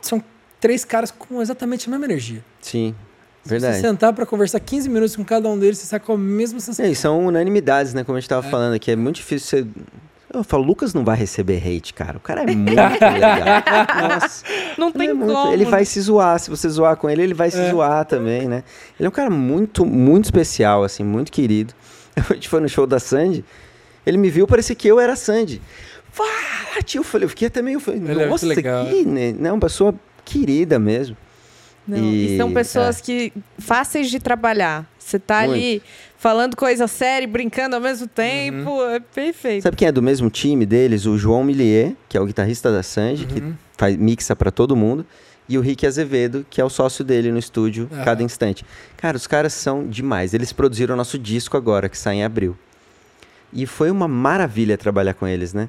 [0.00, 0.22] são
[0.60, 2.44] três caras com exatamente a mesma energia.
[2.60, 2.94] Sim,
[3.42, 3.76] Se verdade.
[3.76, 6.60] você sentar pra conversar 15 minutos com cada um deles, você sai com a mesma
[6.60, 6.84] sensação.
[6.84, 8.04] É, e são unanimidades, né?
[8.04, 8.50] Como a gente tava É.
[8.50, 9.66] falando aqui, é muito difícil você.
[10.32, 12.16] Eu falo, Lucas não vai receber hate, cara.
[12.16, 13.38] O cara é muito legal.
[14.10, 14.44] Nossa.
[14.76, 15.52] Não Ele tem é muito- como.
[15.52, 16.38] Ele vai se zoar.
[16.38, 17.70] Se você zoar com ele, ele vai se É.
[17.70, 18.64] zoar também, né?
[18.98, 21.72] Ele é um cara muito, muito especial, assim, muito querido.
[22.16, 23.44] A gente foi no show da Sandy,
[24.04, 25.60] ele me viu, parecia que eu era a Sandy.
[26.10, 26.30] Fala,
[26.84, 27.00] tio.
[27.00, 27.78] Eu falei, eu fiquei até meio.
[27.78, 28.86] Falei, é muito Nossa, legal.
[28.86, 29.34] que, né?
[29.38, 31.16] Não, uma pessoa querida mesmo.
[31.86, 33.02] Não, e, E- são pessoas é.
[33.02, 34.84] que fáceis de trabalhar.
[35.06, 35.80] Você tá ali
[36.18, 39.62] falando coisa séria, e brincando ao mesmo tempo, é perfeito.
[39.62, 41.06] Sabe quem é do mesmo time deles?
[41.06, 42.82] O João Millier, que é o guitarrista da
[43.24, 43.54] que Uhum.
[43.78, 45.06] faz, mixa pra todo mundo.
[45.48, 48.04] E o Rick Azevedo, que é o sócio dele no estúdio, Aham.
[48.04, 48.66] cada instante.
[48.96, 50.34] Cara, os caras são demais.
[50.34, 52.56] Eles produziram o nosso disco agora, que sai em abril.
[53.52, 55.68] E foi uma maravilha trabalhar com eles, né?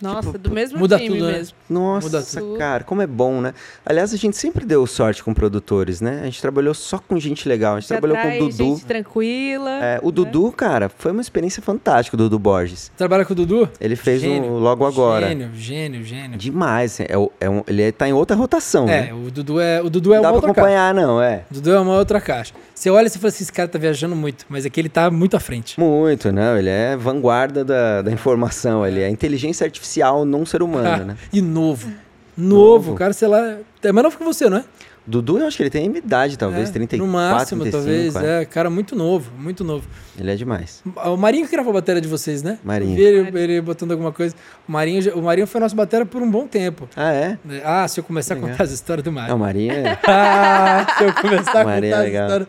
[0.00, 1.32] Nossa, tipo, do mesmo muda time tudo, né?
[1.32, 1.56] mesmo.
[1.68, 2.56] Nossa, Muda tudo.
[2.58, 3.52] cara, como é bom, né?
[3.84, 6.20] Aliás, a gente sempre deu sorte com produtores, né?
[6.22, 7.74] A gente trabalhou só com gente legal.
[7.76, 8.56] A gente Que trabalhou com o Dudu.
[8.76, 9.70] gente tranquila.
[9.84, 12.90] É, o Dudu, cara, foi uma experiência fantástica, o Dudu Borges.
[12.96, 13.68] Trabalha com o Dudu?
[13.80, 15.28] Ele fez Gênio, um logo agora.
[15.28, 16.38] Gênio, gênio, gênio.
[16.38, 17.00] Demais.
[17.00, 17.06] É,
[17.40, 19.12] é um, ele tá em outra rotação, É, né?
[19.14, 20.78] o Dudu é, o Dudu é Não dá uma pra outra caixa.
[20.78, 21.44] acompanhar, não, é.
[21.50, 22.54] O Dudu é uma outra caixa.
[22.74, 25.10] Você olha e você fala assim, esse cara tá viajando muito, mas aqui ele tá
[25.10, 25.80] muito à frente.
[25.80, 26.56] Muito, não.
[26.56, 28.86] Ele é vanguarda da, da informação.
[28.86, 29.87] Ele é inteligência artificial
[30.24, 31.16] não ser humano, né?
[31.32, 31.88] E novo.
[32.36, 32.94] Novo, Novo.
[32.94, 33.56] cara, sei lá.
[33.82, 34.64] É mais novo que você, não é?
[35.04, 38.12] Dudu, eu acho que ele tem a minha idade, talvez, É, 34, No máximo, 35,
[38.12, 38.16] talvez.
[38.16, 38.42] é.
[38.42, 39.88] É, cara, muito novo, muito novo.
[40.20, 40.82] Ele é demais.
[41.06, 42.58] O Marinho que gravou a bateria de vocês, né?
[42.62, 42.98] Marinho.
[42.98, 44.34] Ele, ele botando alguma coisa.
[44.68, 46.86] O Marinho, o Marinho foi nosso batera por um bom tempo.
[46.94, 47.38] Ah, é?
[47.64, 48.50] Ah, se eu começar a Legal.
[48.50, 49.34] contar as histórias do Não, Marinho.
[49.36, 49.98] o Marinho é...
[50.06, 52.24] Ah, se eu começar a é contar as legal.
[52.26, 52.48] histórias.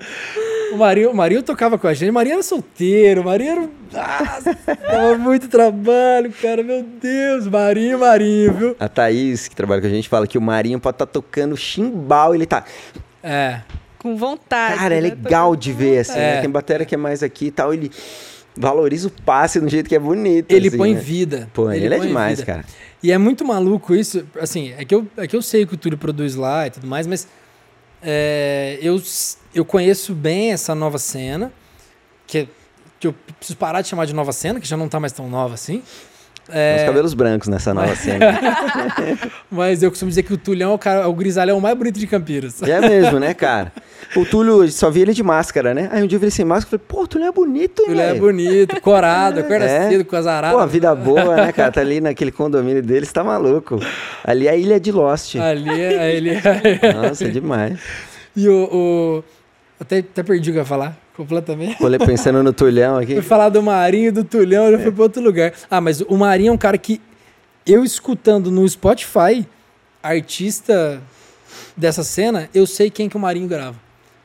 [0.71, 2.09] O Marinho, o Marinho tocava com a gente.
[2.09, 3.21] O Marinho era solteiro.
[3.21, 3.61] O Marinho era.
[3.61, 4.39] um- Ah,
[4.91, 6.61] dava muito trabalho, cara.
[6.63, 7.47] Meu Deus.
[7.47, 8.75] Marinho, Marinho, viu?
[8.79, 12.35] A Thaís, que trabalha com a gente, fala que o Marinho pode estar tocando chimbal,
[12.35, 12.63] ele tá...
[13.23, 13.61] É.
[13.97, 14.77] Com vontade.
[14.77, 15.09] Cara, é né?
[15.09, 16.37] legal de ver, assim, né?
[16.37, 16.41] É.
[16.41, 17.91] Tem bateria que é mais aqui e tal, ele
[18.55, 20.99] valoriza o passe de um jeito que é bonito, Ele assim, põe né?
[20.99, 21.49] vida.
[21.53, 22.51] Pô, ele, é põe demais, vida.
[22.53, 22.65] cara.
[23.03, 24.25] E é muito maluco isso.
[24.39, 26.87] Assim, é que eu, é que eu sei que o Túlio produz lá e tudo
[26.87, 27.27] mais, mas
[28.01, 29.01] é, eu,
[29.53, 31.51] eu conheço bem essa nova cena,
[32.27, 32.47] que,
[32.99, 35.27] que eu preciso parar de chamar de nova cena, que já não tá mais tão
[35.29, 35.81] nova assim.
[36.51, 38.39] É, Os cabelos brancos nessa nova cena.
[39.51, 41.99] mas eu costumo dizer que o Tulhão é o, cara, é o grisalhão mais bonito
[41.99, 42.59] de Campinas.
[42.63, 43.71] É mesmo, né, cara?
[44.15, 45.89] O Túlio só via ele de máscara, né?
[45.91, 47.83] Aí um dia eu vi ele sem máscara e falei, pô, o Túlio é bonito,
[47.83, 49.89] hein, Ele é bonito, corado, acorda É.
[49.89, 50.55] cedo com as aradas.
[50.57, 51.71] Pô, a vida boa, né, cara?
[51.71, 53.79] Tá ali naquele condomínio dele, você tá maluco.
[54.23, 55.35] Ali é a ilha de Lost.
[55.35, 56.31] Ali, é- ele
[56.95, 57.79] Nossa, é demais.
[58.35, 58.69] E o.
[58.73, 59.23] o-
[59.79, 61.77] até, até perdi o que eu ia falar, completamente.
[61.77, 63.13] Falei pensando no Tulhão aqui.
[63.13, 65.53] Fui falar do Marinho e do Tulhão, eu já fui pra outro lugar.
[65.69, 66.99] Ah, mas o Marinho é um cara que
[67.65, 69.45] eu escutando no Spotify,
[70.01, 71.01] artista
[71.75, 73.75] dessa cena, eu sei quem que o Marinho grava.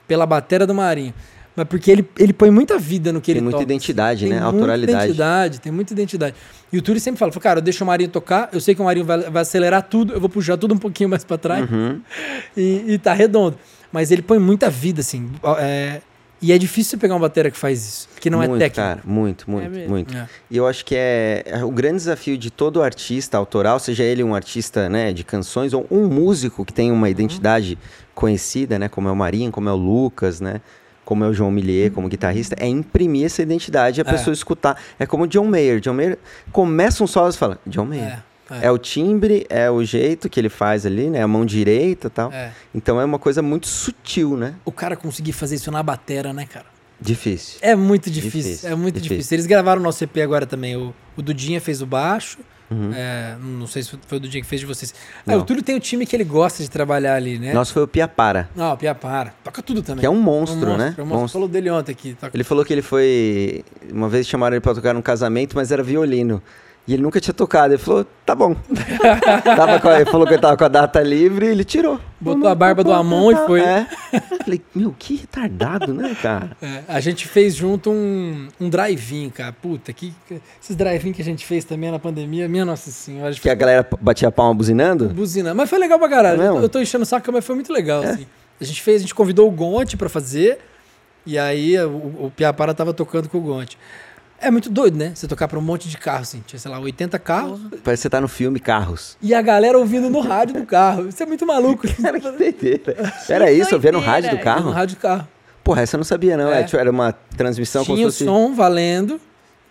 [0.07, 1.15] Pela bateria do Marinho.
[1.57, 3.63] Mas porque ele, ele põe muita vida no que Tem ele muita toca.
[3.63, 4.41] identidade, Tem né?
[4.41, 5.05] muita Autoralidade.
[5.05, 6.35] identidade, tem muita identidade.
[6.73, 8.85] E o Túlio sempre fala, cara, eu deixo o Marinho tocar, eu sei que o
[8.85, 12.01] Marinho vai, vai acelerar tudo, eu vou puxar tudo um pouquinho mais pra trás Uhum.
[12.57, 13.57] e, e tá redondo.
[13.95, 15.31] Mas ele põe muita vida, assim.
[15.59, 16.01] é,
[16.43, 18.75] e é difícil você pegar uma bateria que faz isso, que não muito, é técnico.
[18.89, 19.01] cara.
[19.05, 19.89] Muito, muito, mesmo.
[19.89, 20.17] muito.
[20.17, 20.29] É.
[20.51, 24.23] E eu acho que é, é o grande desafio de todo artista autoral, seja ele
[24.25, 27.79] um artista né, de canções ou um músico que tem uma identidade
[28.15, 28.89] conhecida, né?
[28.89, 30.61] Como é o Marinho, como é o Lucas, né?
[31.05, 34.11] Como é o João Millier, como guitarrista, é imprimir essa identidade e a É.
[34.11, 34.77] pessoa escutar.
[34.99, 35.79] É como o John Mayer.
[35.81, 36.19] John Mayer
[36.51, 38.23] começa um solo e fala, John Mayer.
[38.51, 41.23] É, É o timbre, é o jeito que ele faz ali, né?
[41.23, 42.33] A mão direita e tal.
[42.33, 42.51] é.
[42.75, 44.55] Então é uma coisa muito sutil, né?
[44.65, 46.67] O cara conseguir fazer isso na batera, né, cara?
[47.01, 47.59] Difícil.
[47.61, 49.17] É muito difícil, Difícil, é muito difícil.
[49.19, 49.35] difícil.
[49.37, 50.77] Eles gravaram o nosso EP agora também.
[50.77, 52.39] O, o Dudinha fez o baixo,
[52.95, 54.93] É, não sei se foi do dia que fez de vocês.
[55.27, 57.53] Ah, o Túlio tem um time que ele gosta de trabalhar ali, né?
[57.53, 59.33] Nosso foi o Piapara, Não, o Pia para.
[59.45, 60.01] Toca tudo também.
[60.01, 60.95] que é um monstro, um né?
[60.99, 61.29] É um monstro.
[61.35, 62.15] Falou dele ontem aqui.
[62.15, 63.65] Toca- Ele falou que ele foi.
[63.93, 66.43] Uma vez chamaram ele pra tocar num casamento, mas era violino.
[66.87, 67.73] E ele nunca tinha tocado.
[67.73, 68.55] Ele falou, tá bom.
[69.43, 71.99] tava com a- ele falou que ele tava com a data livre e ele tirou.
[72.21, 73.61] Botou a barba do Amon e foi.
[73.63, 73.87] É.
[74.45, 76.51] Falei, meu, que retardado, né, cara?
[76.61, 79.53] É, a gente fez junto um, um drive-in, cara.
[79.53, 80.13] Puta, que,
[80.63, 83.31] esses drive-in que a gente fez também na pandemia, minha nossa senhora.
[83.31, 85.09] A Que a galera batia a palma buzinando?
[85.09, 85.55] buzina.
[85.55, 86.37] Mas foi legal pra caralho.
[86.39, 86.47] Não.
[86.47, 88.27] Eu, tô, eu tô enchendo o saco, mas foi muito legal, assim.
[88.61, 90.59] A gente fez, a gente convidou o Gonte pra fazer,
[91.27, 93.77] e aí o, o Piapara tava tocando com o Gonte.
[94.47, 95.13] É muito doido, né?
[95.15, 96.43] Você tocar pra um monte de carro, assim.
[96.47, 97.61] Tinha, sei lá, 80 carros.
[97.83, 99.17] Parece que você tá no filme Carros.
[99.23, 101.09] E a galera ouvindo no rádio do carro.
[101.09, 101.87] Isso é muito maluco.
[102.01, 103.13] Cara, que doideira.
[103.29, 104.57] Era isso, eu via no rádio do doideira.
[104.57, 104.71] No carro?
[104.73, 105.29] rádio do carro.
[105.63, 106.53] Porra, essa eu não sabia, não.
[106.53, 106.61] É.
[106.61, 108.31] É, tipo, Era uma transmissão como tinha o se fosse.
[108.31, 109.19] som valendo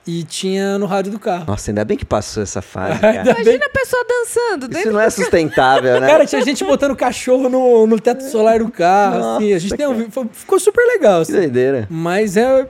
[0.05, 1.45] e tinha no rádio do carro.
[1.47, 3.21] Nossa, ainda bem que passou essa fase, cara.
[3.21, 6.07] Imagina a pessoa dançando Isso não é sustentável, né?
[6.07, 9.53] Cara, tinha gente botando cachorro no, no teto solar do carro, Nossa, assim.
[9.53, 11.33] A gente tem um, ficou super legal, Que assim.
[11.33, 11.87] doideira.
[11.89, 12.67] Mas é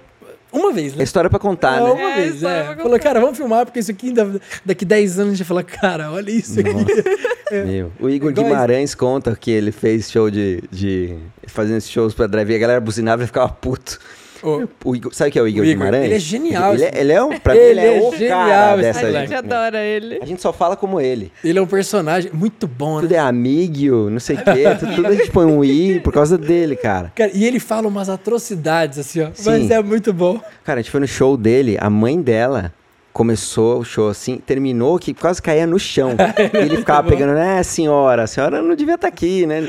[0.54, 1.04] uma vez, É né?
[1.04, 1.90] história pra contar, É né?
[1.92, 2.76] uma É, vez, é.
[2.76, 5.64] Falou, cara, vamos filmar, porque isso aqui ainda, daqui 10 anos a gente vai falar,
[5.64, 6.72] cara, olha isso aqui.
[7.66, 10.64] Meu, o Igor Igual Guimarães conta que ele fez show de.
[10.72, 11.16] de
[11.48, 14.00] fazendo esses shows pra drive e a galera buzinava e ficava puto.
[14.44, 16.06] Ô, O Igor, sabe o que é o Igor, O Igor, Guimarães?
[16.06, 17.40] ele é genial, Ele, é- ele é um.
[17.40, 20.20] Pra mim, Ele ele é, é o genial, cara dessa A gente adora ele.
[20.22, 21.32] A gente só fala como ele.
[21.44, 23.18] ele é um personagem muito bom, Tudo né?
[23.18, 24.64] é amiguio, não sei o quê.
[24.80, 27.12] Tudo, tudo a gente põe um i por causa dele, cara.
[27.16, 29.30] Cara, e ele fala umas atrocidades, assim, ó.
[29.34, 29.44] Sim.
[29.50, 30.40] Mas é muito bom.
[30.64, 32.74] Cara, a gente foi no show dele, a mãe dela
[33.14, 36.16] começou o show assim, terminou que quase caía no chão.
[36.54, 39.68] e ele ficava pegando, né, senhora, a senhora não devia estar aqui, né?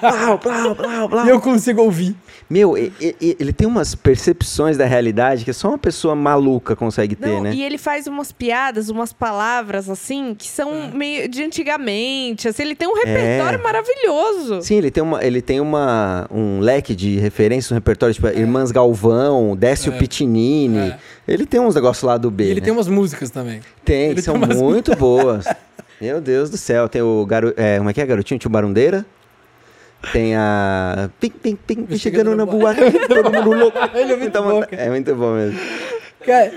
[0.00, 1.26] Blau, blau, blau, blau.
[1.26, 2.14] E eu consigo ouvir.
[2.48, 7.16] Meu, e- e- ele tem umas percepções da realidade que só uma pessoa maluca consegue
[7.16, 7.52] ter, Não, né?
[7.52, 12.46] E ele faz umas piadas, umas palavras assim, que são meio de antigamente.
[12.46, 14.62] Assim, ele tem um repertório maravilhoso.
[14.62, 18.70] Sim, ele tem, uma, ele tem uma, um leque de referências no repertório, tipo, Irmãs
[18.70, 19.96] Galvão, Décio É.
[19.98, 20.78] Pitinini.
[20.90, 20.98] É.
[21.26, 22.64] Ele tem uns negócios lá do B, E ele né?
[22.66, 23.60] tem umas músicas também.
[23.84, 25.46] Tem, ele são tem umas muito boas.
[26.00, 26.88] Meu Deus do céu.
[26.88, 27.52] Tem o garo...
[27.56, 28.38] é, como é que é, garotinho?
[28.38, 29.04] Tio Barundeira.
[30.12, 31.10] Tem a.
[31.18, 33.78] Pim, pim, pim, pim, chegando na boate, todo mundo louco.
[33.94, 34.76] Ele é muito Então, bom, cara.
[34.82, 35.58] É muito bom mesmo.
[36.24, 36.52] Cara,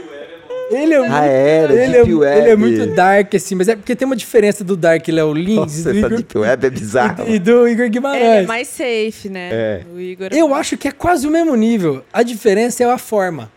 [0.72, 2.40] ele é muito, Ah, era, ele, é, Deep Web.
[2.42, 5.56] ele é muito dark, assim, mas é porque tem uma diferença do Dark Léo Lins
[5.56, 7.30] Nossa, e do Igor, Deep Web é bizarro.
[7.30, 8.44] e do Igor Ele Guimarães.
[8.44, 9.50] é mais safe, né?
[9.52, 9.82] É.
[9.92, 10.28] O Igor.
[10.32, 12.04] Eu acho que é quase o mesmo nível.
[12.14, 13.50] A diferença é a forma.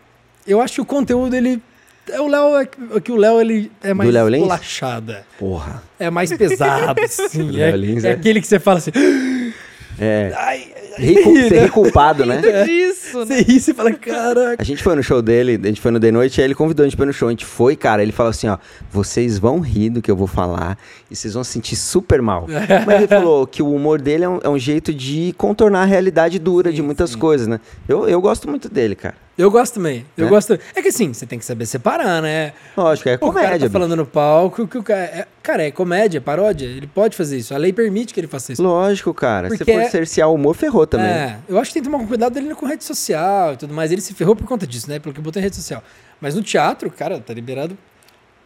[0.47, 1.61] Eu acho que o conteúdo, ele.
[2.09, 5.25] É o Léo, é que- que o Léo ele é mais bolachada.
[5.39, 5.81] Porra.
[5.99, 6.95] É mais pesado.
[7.33, 8.11] Do é, Lins, é é.
[8.11, 8.91] aquele que você fala assim.
[9.99, 10.33] É.
[10.35, 12.41] Ai, Recu ser reculpado, né?
[12.65, 13.25] disso, né?
[13.25, 14.55] Você ri, você fala, caraca.
[14.59, 16.83] A gente foi no show dele, a gente foi no The Noite, aí ele convidou
[16.83, 17.27] a gente pra ir no show.
[17.27, 18.57] A gente foi, cara, ele falou assim, ó,
[18.91, 20.77] vocês vão rir do que eu vou falar
[21.09, 22.47] e vocês vão se sentir super mal.
[22.85, 25.85] Mas ele falou que o humor dele é um, é um jeito de contornar a
[25.85, 27.59] realidade dura de muitas coisas, né?
[27.87, 29.15] Eu, eu gosto muito dele, cara.
[29.35, 30.05] Eu gosto também.
[30.15, 30.29] Eu É?
[30.29, 30.59] gosto.
[30.75, 32.53] É que assim, você tem que saber separar, né?
[32.77, 35.01] Lógico, é o cara comédia, tá falando no palco que o cara.
[35.05, 36.65] É, cara, é comédia, é paródia.
[36.67, 37.53] Ele pode fazer isso.
[37.53, 38.61] A lei permite que ele faça isso.
[38.61, 39.49] Lógico, cara.
[39.49, 41.07] Se Porque for é- cercear o humor, ferrou também.
[41.07, 43.91] É, eu acho que tem que tomar cuidado dele com rede social e tudo mais.
[43.91, 44.99] Ele se ferrou por conta disso, né?
[44.99, 45.83] Pelo que botou em rede social.
[46.21, 47.75] Mas no teatro, cara, tá liberado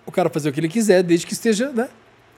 [0.05, 1.89] o cara fazer o que ele quiser, desde que esteja, né?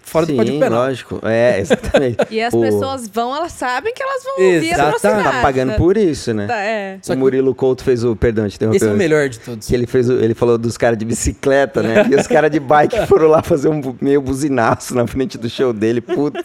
[0.10, 0.80] Fora Sim, do código penal.
[0.86, 1.20] lógico.
[1.24, 2.18] É, exatamente.
[2.32, 5.24] E as O- pessoas vão, elas sabem que elas vão ouvir Exatamente.
[5.24, 6.48] Tá pagando por isso, né?
[6.48, 6.98] Tá, é.
[7.02, 8.16] Só o que- Murilo Couto fez o.
[8.16, 8.78] Perdão, te interromper.
[8.78, 9.68] Esse é o melhor de todos.
[9.68, 12.08] Que ele fez, o- ele falou dos caras de bicicleta, né?
[12.10, 15.72] E os caras de bike foram lá fazer um meio buzinaço na frente do show
[15.72, 16.44] dele, puto.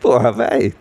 [0.00, 0.72] Porra, vai.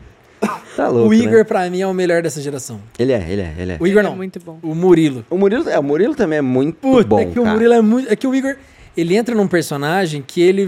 [0.76, 1.10] Tá louco.
[1.10, 1.44] o Igor, né?
[1.44, 2.80] pra mim, é o melhor dessa geração.
[2.98, 3.78] Ele é, ele é, ele é.
[3.80, 4.16] O Igor Ele é não.
[4.16, 4.58] muito bom.
[4.64, 5.26] O Murilo.
[5.30, 7.20] O Murilo, é, o Murilo também é muito Puta, bom.
[7.20, 7.54] é que o cara.
[7.56, 8.12] Murilo é muito.
[8.12, 8.56] É que o Igor,
[8.96, 10.66] ele entra num personagem que ele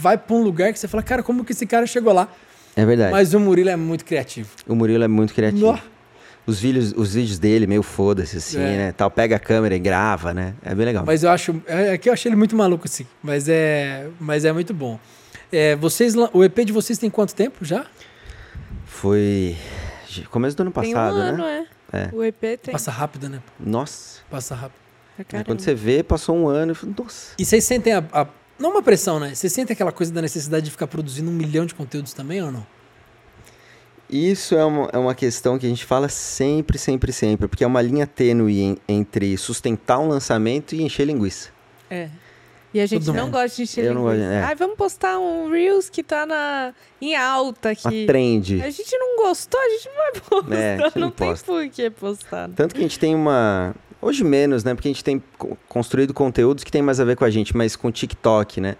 [0.00, 2.28] vai pra um lugar que você fala, cara, como que esse cara chegou lá?
[2.76, 3.12] É verdade.
[3.12, 4.48] Mas o Murilo é muito criativo.
[4.66, 5.78] O Murilo é muito criativo.
[6.46, 8.76] Os vídeos, os vídeos dele, meio foda-se, assim, É.
[8.76, 8.92] né?
[8.92, 10.54] Tal, pega a câmera e grava, né?
[10.62, 11.02] É bem legal.
[11.06, 11.62] Mas eu acho.
[11.66, 13.06] É é que eu achei ele muito maluco, assim.
[13.22, 14.98] Mas é, mas é muito bom.
[15.50, 17.86] É, vocês, o EP de vocês tem quanto tempo já?
[18.84, 19.56] Foi.
[20.30, 21.66] Começo do ano Tem um passado, ano, né?
[21.92, 21.96] é.
[21.96, 22.08] É.
[22.12, 22.72] O EP tem.
[22.72, 23.40] Passa rápido, né?
[23.58, 24.20] Nossa.
[24.30, 24.83] Passa rápido.
[25.44, 26.72] Quando você vê, passou um ano.
[26.72, 27.34] Eu falei, nossa.
[27.38, 28.26] E vocês sentem a, a-
[28.58, 29.34] Não uma pressão, né?
[29.34, 32.50] Vocês sentem aquela coisa da necessidade de ficar produzindo um milhão de conteúdos também ou
[32.50, 32.66] não?
[34.08, 37.66] Isso é uma, é uma questão que a gente fala sempre, sempre, sempre, porque é
[37.66, 41.48] uma linha tênue en- entre sustentar um lançamento e encher linguiça.
[41.90, 42.08] É.
[42.72, 43.32] E a gente Todo não mundo.
[43.34, 44.40] gosta de encher Eu não gosto de- linguiça.
[44.40, 44.44] é.
[44.44, 46.74] Ai, vamos postar um Reels que tá na...
[47.00, 48.04] em alta Uma aqui.
[48.04, 48.60] trend.
[48.62, 50.54] A gente não gostou, a gente não vai postar.
[50.56, 52.50] É, a gente não não tem por que postar.
[52.50, 53.74] Tanto que a gente tem uma.
[54.04, 54.74] Hoje menos, né?
[54.74, 57.56] Porque a gente tem co- construído conteúdos que tem mais a ver com a gente,
[57.56, 58.76] mas com TikTok, né?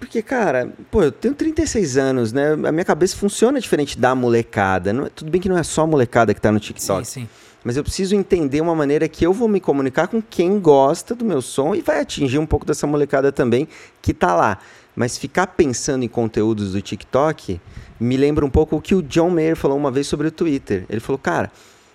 [0.00, 2.52] Porque, cara, pô, eu tenho 36 anos, né?
[2.52, 4.92] A minha cabeça funciona diferente da molecada.
[4.92, 7.06] Não, é- tudo bem que não é só a molecada que tá no TikTok.
[7.06, 7.28] Sim, sim.
[7.64, 11.24] Mas eu preciso entender uma maneira que eu vou me comunicar com quem gosta do
[11.24, 13.66] meu som e vai atingir um pouco dessa molecada também
[14.00, 14.58] que tá lá.
[14.94, 17.60] Mas ficar pensando em conteúdos do TikTok
[18.00, 20.86] me lembra um pouco o que o John Mayer falou uma vez sobre o Twitter.
[20.88, 21.50] Ele falou, cara,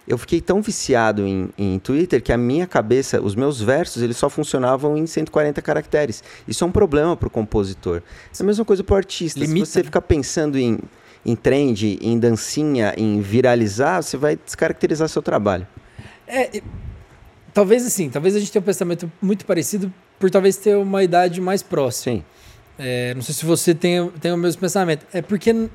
[0.08, 4.18] eu fiquei tão viciado em, em Twitter que a minha cabeça, os meus versos, eles
[4.18, 6.24] só funcionavam em 140 caracteres.
[6.48, 8.02] Isso é um problema pro compositor.
[8.38, 9.40] É a mesma coisa pro artista.
[9.40, 9.86] Limita, Se você né?
[9.86, 10.78] ficar pensando em,
[11.26, 15.66] em trend, em dancinha, em viralizar, você vai descaracterizar seu trabalho.
[16.28, 16.64] É, e-
[17.54, 21.40] talvez assim, talvez a gente tenha um pensamento muito parecido por talvez ter uma idade
[21.40, 22.18] mais próxima.
[22.18, 22.24] Sim.
[22.78, 25.06] É, não sei se você tem, tem o mesmo pensamento.
[25.14, 25.70] É porque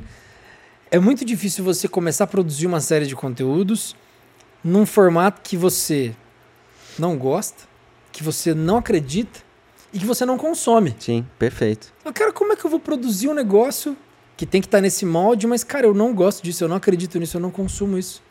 [0.91, 3.97] é muito difícil você começar a produzir uma série de conteúdos
[4.69, 6.15] num formato que você
[6.99, 7.65] não gosta,
[8.13, 9.41] que você não acredita
[9.93, 10.95] e que você não consome.
[10.99, 11.93] Sim, perfeito.
[12.05, 13.97] Mas, Cara, como é que eu vou produzir um negócio
[14.37, 17.19] que tem que estar nesse molde, mas, cara, eu não gosto disso, eu não acredito
[17.19, 18.23] nisso, eu não consumo isso.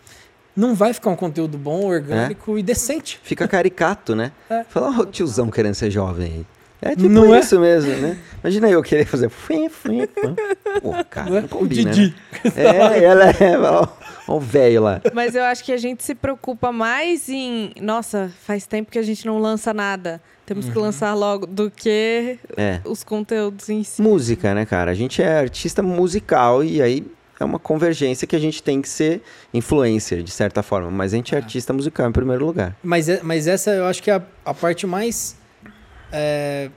[0.56, 3.20] Não vai ficar um conteúdo bom, orgânico e decente.
[3.22, 4.32] Fica caricato, né?
[4.50, 4.64] É.
[4.64, 6.46] Fala, ó, o tiozão querendo ser jovem aí.
[6.82, 7.40] É tipo Não é?
[7.40, 8.18] isso mesmo, né?
[8.44, 9.30] Imagina eu querer fazer.
[9.30, 10.36] Fim, fim, fim.
[10.82, 11.40] Pô, cara, Não é?
[11.42, 12.16] não O combina, Didi.
[12.44, 12.52] né?
[12.56, 13.58] É, ela é.
[13.58, 13.88] Ó,
[14.28, 15.02] ó o velho lá.
[15.14, 17.72] Mas eu acho que a gente se preocupa mais em.
[17.82, 20.22] Nossa, faz tempo que a gente não lança nada.
[20.46, 22.80] Temos que lançar logo, do que É.
[22.86, 24.02] os conteúdos em si.
[24.02, 24.92] Música, né, cara?
[24.92, 27.06] A gente é artista musical e aí
[27.40, 29.22] é uma convergência que a gente tem que ser
[29.54, 30.90] influencer, de certa forma.
[30.90, 31.42] Mas a gente é Ah.
[31.42, 32.76] artista musical em primeiro lugar.
[32.84, 35.36] Mas, é- mas essa eu acho que é a, a parte mais
[36.12, 36.70] é,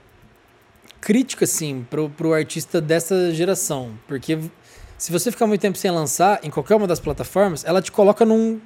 [0.99, 3.91] crítica, assim, pro, pro artista dessa geração.
[4.07, 4.37] Porque
[4.97, 8.23] se você ficar muito tempo sem lançar em qualquer uma das plataformas, ela te coloca
[8.25, 8.59] num,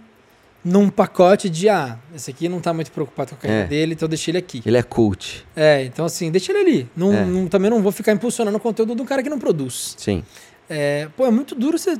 [0.63, 3.67] num pacote de, ah, esse aqui não tá muito preocupado com a carreira É.
[3.67, 4.61] dele, então deixa ele aqui.
[4.65, 5.45] Ele é cult.
[5.55, 6.89] É, então assim, deixa ele ali.
[6.95, 7.23] Não, É.
[7.25, 9.95] não- também não vou ficar impulsionando o conteúdo de um cara que não produz.
[9.97, 10.23] Sim.
[10.67, 11.95] É, pô, é muito duro você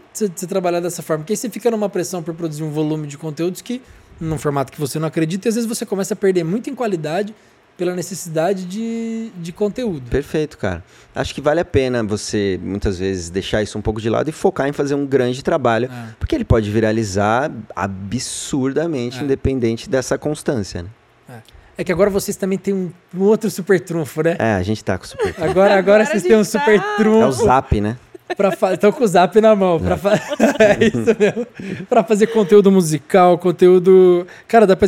[0.47, 3.61] trabalhar dessa forma, porque aí você fica numa pressão por produzir um volume de conteúdos
[3.61, 3.79] que,
[4.19, 6.73] num formato que você não acredita, e às vezes você começa a perder muito em
[6.73, 7.33] qualidade
[7.77, 10.09] pela necessidade de, de conteúdo.
[10.09, 10.83] Perfeito, cara.
[11.13, 14.31] Acho que vale a pena você, muitas vezes, deixar isso um pouco de lado e
[14.31, 15.89] focar em fazer um grande trabalho.
[15.91, 16.07] É.
[16.19, 19.23] Porque ele pode viralizar absurdamente, É.
[19.23, 20.89] independente dessa constância, né?
[21.77, 24.37] É que agora vocês também têm um, um outro super trunfo, né?
[24.39, 25.35] É, a gente tá com super.
[25.37, 27.97] Agora, agora Agora vocês têm um tá- super É o trunfo zap, né?
[28.35, 28.75] Pra fazer.
[28.75, 29.79] Estão com o zap na mão.
[29.79, 30.13] Pra fa...
[30.59, 31.47] é isso mesmo.
[31.87, 34.25] Pra fazer conteúdo musical, conteúdo.
[34.47, 34.87] Cara, dá pra.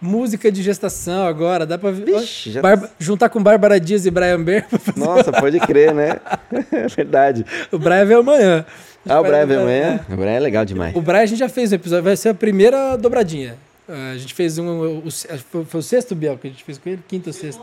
[0.00, 1.90] Música de gestação agora, dá pra.
[1.90, 4.66] Vixe, já- Barba- Juntar com Bárbara Dias e Brian Bear.
[4.96, 6.16] Nossa, pode crer, né?
[6.72, 7.44] É verdade.
[7.70, 8.64] o Brian veio amanhã.
[9.08, 10.00] Ah, o Brian vai- amanhã?
[10.08, 10.94] O Brian é legal demais.
[10.96, 13.56] O Brian a gente já fez um episódio, vai ser a primeira dobradinha.
[13.88, 14.98] Ah, A gente fez um.
[14.98, 15.10] o-
[15.50, 17.00] foi, foi o sexto, Biel, que a gente fez com ele?
[17.08, 17.62] Quinto ou sexto?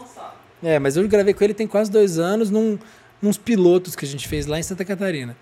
[0.61, 2.77] É, mas eu gravei com ele tem quase dois anos num,
[3.21, 5.35] nos pilotos que a gente fez lá em Santa Catarina.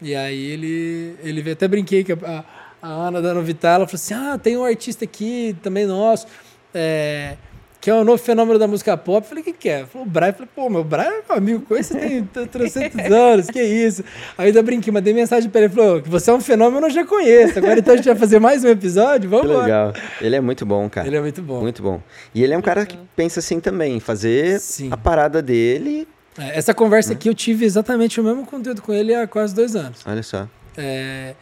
[0.00, 2.44] E aí ele, ele veio, até brinquei que a,
[2.80, 6.26] a Ana da Novitar, ela falou assim: ah, tem um artista aqui também nosso,
[6.72, 7.36] é,
[7.80, 9.24] que é o novo fenômeno da música pop.
[9.24, 9.86] Eu falei, o que, que é?
[9.86, 10.28] Falou, o Brian.
[10.28, 14.04] Eu falei, pô, meu Brian é meu amigo, conheço tem 300 anos, que isso?
[14.36, 16.90] Aí eu ainda brinquei, mandei mensagem pra ele, falou, que você é um fenômeno, eu
[16.90, 17.58] já conheço.
[17.58, 19.64] Agora então a gente vai fazer mais um episódio, vamos embora.
[19.64, 19.92] legal.
[20.20, 21.06] Ele é muito bom, cara.
[21.06, 21.60] Ele é muito bom.
[21.60, 22.00] Muito bom.
[22.32, 24.90] E ele é um cara que pensa assim também, fazer Sim.
[24.92, 26.06] a parada dele.
[26.38, 29.74] É, Essa conversa aqui eu tive exatamente o mesmo conteúdo com ele há quase dois
[29.76, 30.00] anos.
[30.06, 30.48] Olha só.
[30.76, 31.34] É,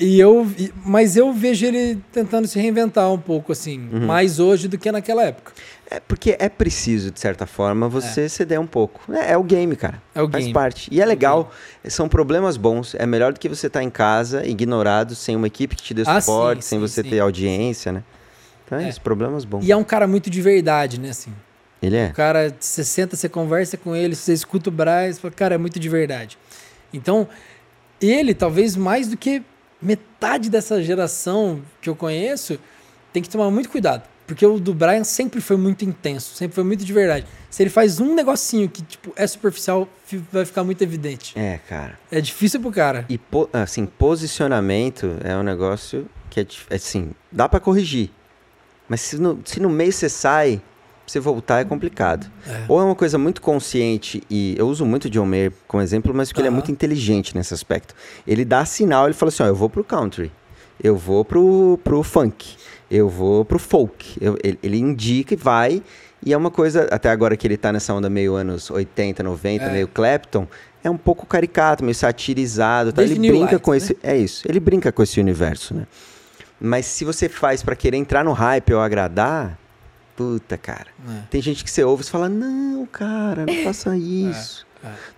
[0.00, 0.46] e eu,
[0.84, 4.06] mas eu vejo ele tentando se reinventar um pouco, assim, Uhum.
[4.06, 5.52] mais hoje do que naquela época.
[5.88, 9.00] É porque é preciso, de certa forma, você ceder um pouco.
[9.12, 10.02] É, é o game, cara.
[10.12, 10.52] É o Faz game.
[10.52, 10.88] parte.
[10.92, 11.52] E é legal,
[11.84, 12.96] são problemas bons.
[12.96, 16.02] É melhor do que você estar em casa, ignorado, sem uma equipe que te dê
[16.04, 17.08] Ah, suporte, sim, sem sim, você sim.
[17.10, 18.02] ter audiência, né?
[18.64, 18.88] Então é, É.
[18.88, 19.64] isso, problemas bons.
[19.64, 21.32] E é um cara muito de verdade, né, assim.
[21.86, 22.06] Ele é.
[22.08, 25.54] O cara, você senta, você conversa com ele, você escuta o Braz, você fala, cara,
[25.54, 26.36] é muito de verdade.
[26.92, 27.28] Então,
[28.00, 29.42] ele, talvez mais do que
[29.80, 32.58] metade dessa geração que eu conheço,
[33.12, 34.02] tem que tomar muito cuidado.
[34.26, 37.24] Porque o do Brian sempre foi muito intenso, sempre foi muito de verdade.
[37.48, 41.38] Se ele faz um negocinho que, tipo, é superficial, fi- vai ficar muito evidente.
[41.38, 41.96] É, cara.
[42.10, 43.04] É difícil pro cara.
[43.08, 48.10] E, po- assim, posicionamento é um negócio que é, assim, dá pra corrigir.
[48.88, 50.60] Mas se no, se no mês você sai,
[51.06, 52.26] você voltar é complicado.
[52.46, 52.64] É.
[52.68, 56.12] Ou é uma coisa muito consciente, e eu uso muito o John Mayer como exemplo,
[56.14, 57.94] mas porque ele é muito inteligente nesse aspecto.
[58.26, 60.32] Ele dá sinal, ele fala assim, ó, eu vou pro country,
[60.82, 62.56] eu vou pro, pro funk,
[62.90, 64.16] eu vou pro folk.
[64.20, 65.82] Eu- ele, ele indica e vai,
[66.24, 69.64] e é uma coisa, até agora que ele tá nessa onda meio anos 80, 90,
[69.64, 69.72] É.
[69.72, 70.46] meio Clapton,
[70.82, 73.02] é um pouco caricato, meio satirizado, tá?
[73.02, 73.76] Ele brinca Light, com né?
[73.76, 75.86] esse, é isso, ele brinca com esse universo, né?
[76.60, 79.58] Mas se você faz pra querer entrar no hype ou agradar,
[80.16, 80.86] puta, cara.
[81.08, 81.22] É.
[81.30, 84.66] Tem gente que você ouve e fala, não, cara, não faça isso.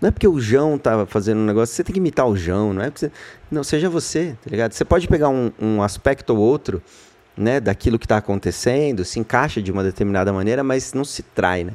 [0.00, 2.72] Não é porque o João tá fazendo um negócio, você tem que imitar o João,
[2.72, 3.12] não é porque você...
[3.50, 4.72] Não, seja você, tá ligado?
[4.72, 6.82] Você pode pegar um, um aspecto ou outro,
[7.36, 11.64] né, daquilo que tá acontecendo, se encaixa de uma determinada maneira, mas não se trai,
[11.64, 11.72] né?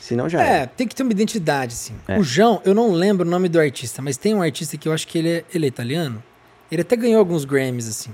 [0.00, 0.66] Senão já É, é.
[0.66, 1.94] tem que ter uma identidade, assim.
[2.08, 2.18] É.
[2.18, 4.92] O João, eu não lembro o nome do artista, mas tem um artista que eu
[4.92, 6.22] acho que ele é, ele é italiano.
[6.70, 8.10] Ele até ganhou alguns Grammys, assim.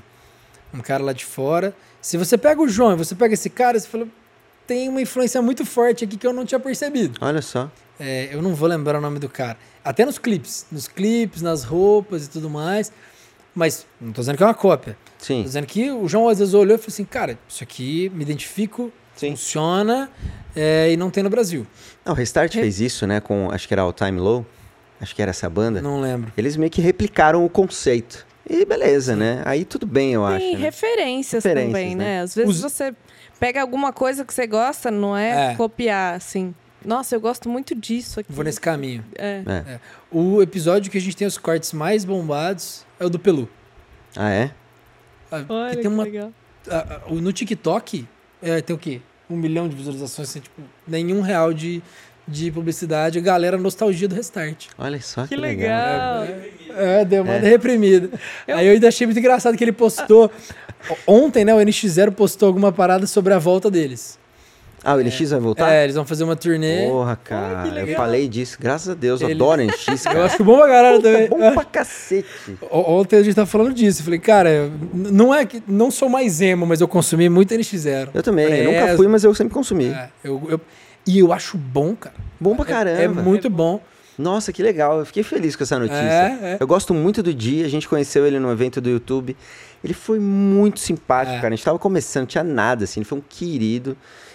[0.75, 1.75] Um cara lá de fora.
[2.01, 4.07] Se você pega o João e você pega esse cara, você fala,
[4.67, 7.19] tem uma influência muito forte aqui que eu não tinha percebido.
[7.21, 7.71] Olha só.
[7.99, 9.57] É, eu não vou lembrar o nome do cara.
[9.85, 10.67] Até nos clipes.
[10.71, 12.93] Nos clipes, nas roupas e tudo mais.
[13.55, 14.97] Mas não tô dizendo que é uma cópia.
[15.19, 15.39] Sim.
[15.39, 18.23] Tô dizendo que o João às vezes olhou e falou assim, cara, isso aqui me
[18.23, 19.31] identifico, Sim.
[19.31, 20.11] funciona
[20.55, 21.67] é, e não tem no Brasil.
[22.05, 24.45] Não, o Restart fez isso, né, com, acho que era o Time Low,
[25.01, 25.81] acho que era essa banda.
[25.81, 26.31] Não lembro.
[26.37, 28.27] Eles meio que replicaram o conceito.
[28.49, 29.43] E beleza, né?
[29.47, 30.53] Aí tudo bem, eu Tem acho.
[30.53, 30.59] né?
[30.65, 32.05] referências, Referências, também, né?
[32.05, 32.21] né?
[32.21, 32.95] Às vezes Os- você
[33.39, 35.55] pega alguma coisa que você gosta, não é, É.
[35.57, 36.55] copiar, assim.
[36.85, 38.31] Nossa, eu gosto muito disso aqui.
[38.33, 39.05] Vou nesse caminho.
[39.17, 39.43] É.
[39.47, 39.81] É.
[40.11, 43.49] O episódio que a gente tem os cortes mais bombados é o do Pelu.
[44.15, 44.51] Ah, é?
[45.31, 46.33] Ah, Olha que que tem uma, legal.
[46.71, 48.07] ah, ah, no TikTok
[48.41, 49.01] é, tem o quê?
[49.29, 51.83] Um milhão de visualizações, assim, tipo, nenhum real de,
[52.27, 53.19] de publicidade.
[53.19, 54.67] A galera nostalgia do restart.
[54.79, 56.23] Olha só que, Que legal.
[56.23, 56.37] legal.
[56.77, 57.51] É, demanda É.
[57.51, 58.11] reprimida.
[58.47, 60.31] Eu- Aí eu ainda achei muito engraçado que ele postou.
[61.07, 64.19] Ontem, né, o NX0 postou alguma parada sobre a volta deles.
[64.85, 65.73] Ah, o NX vai voltar?
[65.73, 66.87] É, eles vão fazer uma turnê.
[66.87, 67.67] Porra, cara.
[67.81, 68.57] eu falei disso.
[68.61, 69.21] Graças a Deus.
[69.21, 70.19] Eu Ele- adoro NX, cara.
[70.21, 71.29] Eu acho bom pra caralho também.
[71.29, 72.29] bom pra cacete.
[72.71, 74.01] O- Ontem a gente tava falando disso.
[74.01, 75.61] Eu falei, cara, não é que.
[75.67, 78.11] Não sou mais emo, mas eu consumi muito NX0.
[78.15, 78.47] Eu também.
[78.47, 79.87] É, eu nunca fui, mas eu sempre consumi.
[79.87, 80.61] É, eu, eu-
[81.07, 82.17] e eu acho bom, cara.
[82.41, 83.21] Bom pra É- caramba.
[83.21, 83.81] É, muito bom.
[84.19, 84.99] Nossa, que legal.
[85.01, 86.01] Eu fiquei feliz com essa notícia.
[86.01, 86.57] É, é.
[86.59, 87.63] Eu gosto muito do Di.
[87.65, 89.37] A gente conheceu ele no evento do YouTube.
[89.85, 91.41] Ele foi muito simpático, É.
[91.41, 91.53] cara.
[91.53, 93.01] A gente tava começando, não tinha nada, assim.
[93.01, 93.95] Ele foi um querido.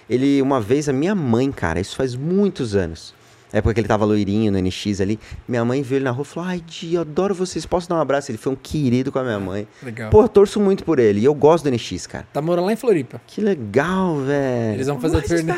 [0.09, 3.13] Ele, uma vez, a minha mãe, cara, isso faz muitos anos.
[3.53, 5.19] É porque ele tava loirinho no NX ali.
[5.47, 7.65] Minha mãe viu ele na rua e falou: Ai, eu adoro vocês.
[7.65, 8.31] Posso dar um abraço?
[8.31, 9.67] Ele foi um querido com a minha mãe.
[9.83, 10.09] Legal.
[10.09, 11.19] Pô, eu torço muito por ele.
[11.19, 12.25] E eu gosto do NX, cara.
[12.31, 13.19] Tá morando lá em Floripa.
[13.27, 14.75] Que legal, velho.
[14.75, 15.53] Eles vão fazer turnê.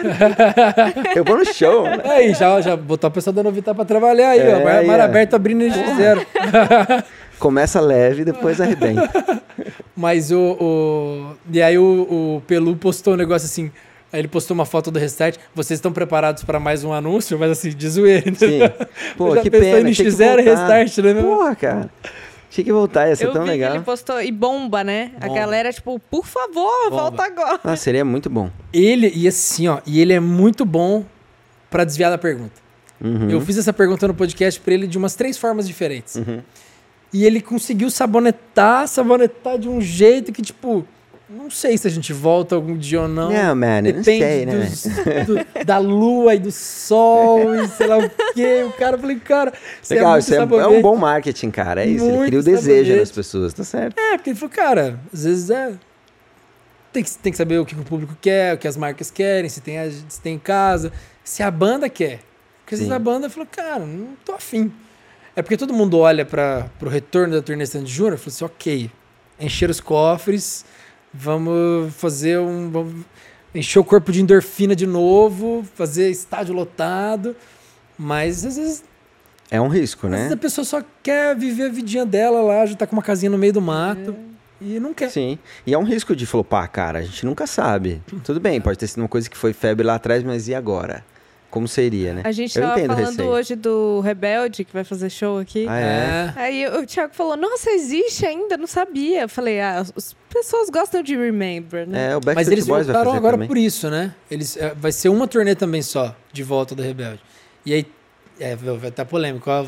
[1.16, 1.86] Eu vou no show?
[2.04, 4.64] Aí, já, já botou a pessoa da Novitar pra trabalhar aí, É, ó.
[4.64, 6.26] Mar, mar aberto abrindo NX0.
[7.40, 9.10] Começa leve e depois arrebenta.
[9.96, 11.84] Mas o, o- E aí o,
[12.38, 13.72] o Pelu postou um negócio assim.
[14.14, 15.38] Aí ele postou uma foto do restart.
[15.56, 17.38] Vocês estão preparados para mais um anúncio?
[17.40, 18.32] Mas assim, de zoeira.
[18.36, 18.60] Sim.
[19.18, 19.90] Pô, que pena.
[19.90, 20.78] em tinha que NX0 e voltar.
[20.78, 21.14] restart, né?
[21.16, 21.24] meu?
[21.24, 21.90] Porra, cara.
[22.52, 23.72] Tinha que voltar, ia ser Eu tão vi legal.
[23.72, 25.12] que ele postou e bomba, né?
[25.20, 25.40] A Bomba.
[25.40, 27.02] galera, tipo, por favor, Bomba.
[27.02, 27.60] volta agora.
[27.64, 28.52] Ah, seria muito bom.
[28.72, 31.04] Ele, e assim, ó, e ele é muito bom
[31.72, 32.62] pra desviar da pergunta.
[33.02, 33.28] Uhum.
[33.32, 36.14] Eu fiz essa pergunta no podcast pra ele de umas três formas diferentes.
[36.18, 36.42] Uhum.
[37.12, 40.86] E ele conseguiu sabonetar, sabonetar de um jeito que, tipo,
[41.34, 43.32] não sei se a gente volta algum dia ou não.
[43.32, 44.56] Não, man, eu não Depende sei, né?
[44.56, 48.64] dos- do- da lua e do sol e sei lá o quê.
[48.68, 51.84] O cara, eu falei, cara, você Legal, é isso é, é um bom marketing, cara.
[51.84, 52.06] É isso.
[52.06, 53.98] Ele Muito cria o desejo nas pessoas, tá certo?
[53.98, 55.74] É, porque ele falou, cara, às vezes é.
[56.92, 59.50] Tem que, tem que saber o que o público quer, o que as marcas querem,
[59.50, 59.78] se tem,
[60.08, 60.92] se tem em casa,
[61.24, 62.20] se a banda quer.
[62.64, 64.72] Porque às vezes a banda falou, cara, não tô afim.
[65.36, 68.46] É porque todo mundo olha para pro retorno da turnê Sandy Júnior e fala assim,
[68.46, 68.92] ok,
[69.40, 70.64] encher os cofres,
[71.14, 72.70] vamos fazer um.
[72.70, 73.06] Vamos
[73.54, 77.36] encher o corpo de endorfina de novo, fazer estádio lotado.
[77.98, 78.84] Mas às vezes
[79.52, 80.18] É um risco, às né?
[80.18, 83.30] vezes a pessoa só quer viver a vidinha dela lá, já tá com uma casinha
[83.30, 84.16] no meio do mato
[84.60, 85.12] e não quer.
[85.12, 85.38] Sim.
[85.68, 87.00] E é um risco de flopar, cara.
[87.00, 88.02] A gente nunca sabe.
[88.24, 91.06] Tudo bem, pode ter sido uma coisa que foi febre lá atrás, mas e agora?
[91.54, 92.22] Como seria, né?
[92.26, 95.68] A gente Eu tava falando hoje do Rebelde, que vai fazer show aqui.
[95.70, 96.34] Ah, é?
[96.36, 98.58] Aí o Thiago falou, nossa, existe ainda?
[98.58, 99.22] Não sabia.
[99.22, 102.08] Eu falei, ah, as- as pessoas gostam de Remember, né?
[102.14, 103.48] É, o Backstreet Mas eles Boys voltaram agora também.
[103.48, 104.16] por isso, né?
[104.32, 107.20] Eles, é, vai ser uma turnê também só, de volta do Rebelde.
[107.64, 107.86] E aí,
[108.40, 109.64] é, vai estar polêmico, ó,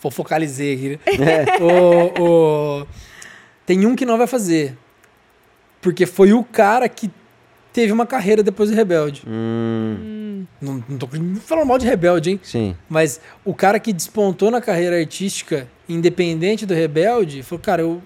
[0.00, 1.18] vou focalizei aqui.
[1.18, 1.44] né?
[1.60, 1.62] É.
[1.62, 2.86] o, o-
[3.66, 4.78] tem um que não vai fazer,
[5.82, 7.10] porque foi o cara que
[7.72, 9.22] teve uma carreira depois do Rebelde.
[9.26, 11.06] Hum, Hum, Não, não tô
[11.44, 12.40] falando mal de Rebelde, hein?
[12.42, 12.74] sim.
[12.88, 18.00] Mas o cara que despontou na carreira artística, independente do Rebelde, falou, cara, eu,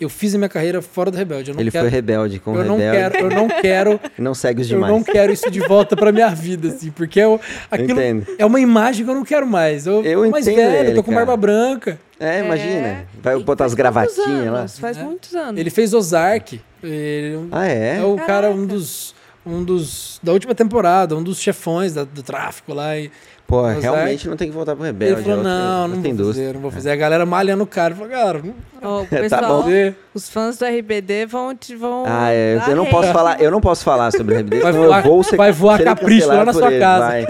[0.00, 1.50] eu fiz a minha carreira fora do Rebelde.
[1.50, 3.12] Eu Ele quero, foi rebelde com o eu não rebelde.
[3.12, 4.92] quero, eu não quero, não segue os eu demais.
[4.92, 7.40] não quero isso de volta pra minha vida, assim, porque eu, Eu
[7.70, 8.26] aquilo entendo.
[8.38, 9.86] é uma imagem que eu não quero mais.
[9.86, 11.26] Eu, Eu tô mais velho, ele, tô com cara.
[11.26, 11.98] barba branca.
[12.20, 12.86] É, imagina.
[12.86, 13.06] É.
[13.22, 14.58] Vai E botar as faz muitos gravatinhas lá.
[14.60, 15.02] anos, Faz É.
[15.02, 15.60] muitos anos.
[15.60, 16.60] Ele fez Ozark.
[16.82, 17.98] Ele Ah, é?
[17.98, 19.14] é o cara, um dos
[19.46, 20.18] um dos.
[20.22, 22.96] da última temporada, um dos chefões da- do tráfico lá.
[22.96, 23.10] E
[23.46, 23.80] Pô, Ozark.
[23.82, 25.14] realmente não tem que voltar pro Rebelde.
[25.20, 26.42] ele falou: é não, outra não vou indústria.
[26.44, 26.90] fazer, não vou fazer.
[26.90, 27.94] A galera malhando o cara.
[27.94, 29.92] Falou, cara, não Ó, o Tá pessoal, bom.
[30.14, 32.04] os fãs do RBD vão te vão.
[32.06, 35.04] Ah, é, eu não posso falar, eu não posso falar sobre Rebelde, Vai senão voar-
[35.04, 37.06] eu vou ser vai voar capricho lá na sua ele, casa.
[37.06, 37.26] vai.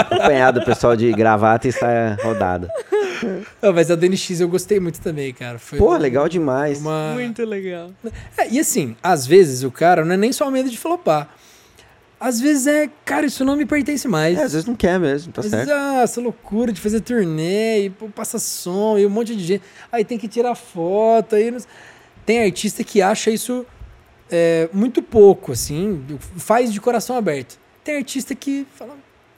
[0.00, 2.68] Acompanhado do pessoal de gravata e está rodada.
[3.62, 5.58] Ah, mas a DNX eu gostei muito também, cara.
[5.58, 6.80] Foi Pô, legal demais.
[6.80, 7.12] uma.
[7.14, 7.90] Muito legal.
[8.36, 11.28] É, e assim, às vezes o cara não é nem só o medo de flopar.
[12.18, 14.38] Às vezes é, cara, isso não me pertence mais.
[14.38, 15.66] É, às vezes não quer mesmo, tá Às certo.
[15.66, 19.44] vezes, ah, essa loucura de fazer turnê e pô, passa som e um monte de
[19.44, 19.62] gente.
[19.92, 21.34] Aí tem que tirar foto.
[21.36, 21.60] Aí não-
[22.24, 23.64] Tem artista que acha isso
[24.30, 26.04] é, muito pouco, assim,
[26.36, 27.58] faz de coração aberto.
[27.84, 28.96] Tem artista que fala,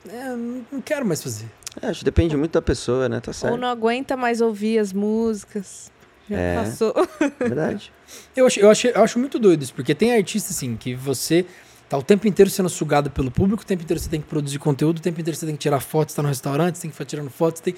[0.09, 0.29] é,
[0.73, 1.47] não quero mais fazer.
[1.83, 3.21] É, acho que depende muito da pessoa, né?
[3.21, 3.57] Tá Ou certo.
[3.59, 5.91] não aguenta mais ouvir as músicas.
[6.31, 6.55] Já É.
[6.55, 6.95] passou.
[7.41, 7.93] Verdade.
[8.35, 11.45] Eu acho, eu, acho, eu acho muito doido isso, porque tem artista, assim, que você
[11.89, 14.59] tá o tempo inteiro sendo sugado pelo público, o tempo inteiro você tem que produzir
[14.59, 16.97] conteúdo, o tempo inteiro você tem que tirar fotos, tá no restaurante, você tem que
[16.97, 17.75] ficar tirando fotos, tem...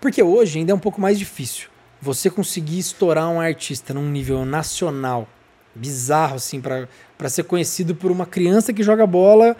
[0.00, 1.68] Porque hoje ainda é um pouco mais difícil.
[2.00, 5.28] Você conseguir estourar um artista num nível nacional,
[5.74, 9.56] bizarro, assim, pra ser conhecido por uma criança que joga bola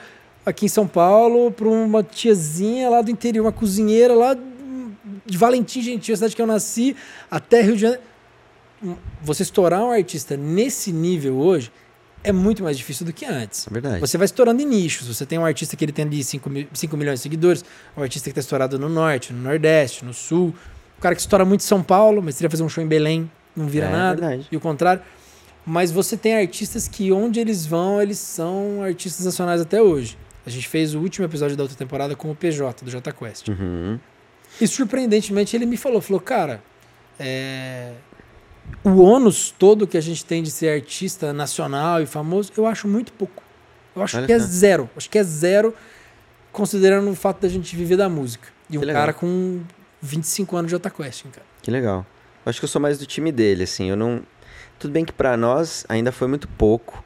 [0.47, 4.37] aqui em São Paulo, por uma tiazinha lá do interior, uma cozinheira lá
[5.27, 6.97] de Valentim Gentil, a cidade que eu nasci,
[7.31, 8.03] até Rio de Janeiro
[9.21, 11.73] você estourar um artista nesse nível hoje
[12.25, 13.67] é muito mais difícil do que antes.
[13.67, 14.01] É verdade.
[14.01, 15.07] Você vai estourando em nichos.
[15.07, 17.65] Você tem um artista que ele tem ali 5, milhões de seguidores,
[17.97, 20.55] um artista que está estourado no norte, no nordeste, no sul.
[20.99, 23.31] O cara que estoura muito em São Paulo, mas queria fazer um show em Belém,
[23.55, 24.21] não vira É nada.
[24.21, 24.49] verdade.
[24.51, 25.03] E o contrário.
[25.65, 30.17] Mas você tem artistas que onde eles vão, eles são artistas nacionais até hoje.
[30.47, 33.49] A gente fez o último episódio da outra temporada com o PJ, do Jota Quest.
[33.49, 33.99] Uhum.
[34.59, 36.63] E surpreendentemente ele me falou, falou, cara,
[37.21, 37.93] é,
[38.85, 42.87] o ônus todo que a gente tem de ser artista nacional e famoso, eu acho
[42.89, 43.43] muito pouco.
[43.95, 44.89] Eu acho Olha que é zero.
[44.97, 45.75] Acho que é zero,
[46.53, 48.49] considerando o fato da gente viver da música.
[48.71, 48.95] E um legal.
[48.95, 49.61] cara com
[50.01, 51.47] 25 anos de Jota Quest, cara.
[51.63, 52.07] Que legal.
[52.45, 53.91] Eu acho que eu sou mais do time dele, assim.
[53.91, 54.23] Eu não.
[54.79, 57.03] Tudo bem que pra nós ainda foi muito pouco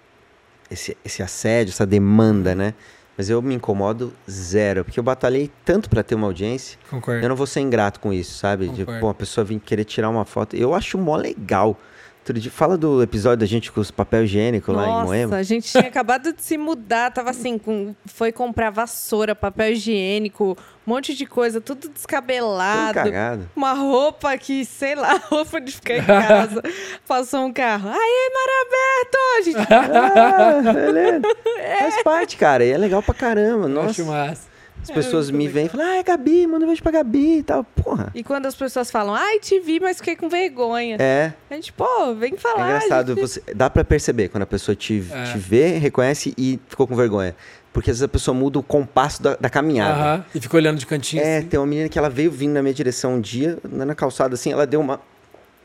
[0.71, 2.75] esse, esse assédio, essa demanda, né?
[3.17, 6.79] Mas eu me incomodo zero, porque eu batalhei tanto pra ter uma audiência.
[6.89, 7.23] Concordo.
[7.23, 8.69] Eu não vou ser ingrato com isso, sabe?
[8.69, 9.01] De, Concordo.
[9.01, 10.57] pô, a pessoa vir querer tirar uma foto.
[10.57, 11.79] Eu acho mó legal.
[12.23, 15.37] Outro dia- fala do episódio da gente com os papel higiênico lá em Nossa, Moema.
[15.37, 20.57] a gente tinha acabado de se mudar, tava assim, com, foi comprar vassoura, papel higiênico,
[20.87, 22.95] um monte de coisa, tudo Tudo descabelado.
[22.95, 23.51] cagado.
[23.57, 26.63] Uma roupa que, sei lá, roupa de ficar em casa.
[27.09, 27.89] Passou um carro.
[27.89, 29.19] Aê, Mar aberto!
[29.39, 29.73] A gente,
[30.69, 31.23] Ah, beleza.
[31.81, 32.65] Faz parte, cara.
[32.65, 33.69] E é legal pra caramba.
[33.69, 34.52] Eu Acho Nossa, massa.
[34.83, 37.63] As pessoas me veem e falam, ah, Gabi, manda um beijo pra Gabi e tal.
[37.65, 38.11] Porra.
[38.15, 40.97] E quando as pessoas falam, ai, te vi, mas fiquei com vergonha.
[40.99, 42.67] É, A gente, pô, vem é falar.
[42.77, 43.15] engraçado.
[43.15, 43.21] gente.
[43.21, 45.25] Você, dá pra perceber quando a pessoa te, É.
[45.33, 47.35] te vê, reconhece e ficou com vergonha.
[47.73, 49.95] Porque às vezes a pessoa muda o compasso da, da caminhada.
[49.99, 50.25] Aham.
[50.35, 51.23] E ficou olhando de cantinho.
[51.23, 51.47] É, assim.
[51.47, 54.35] tem uma menina que ela veio vindo na minha direção um dia, andando na calçada
[54.35, 55.01] assim, ela deu uma.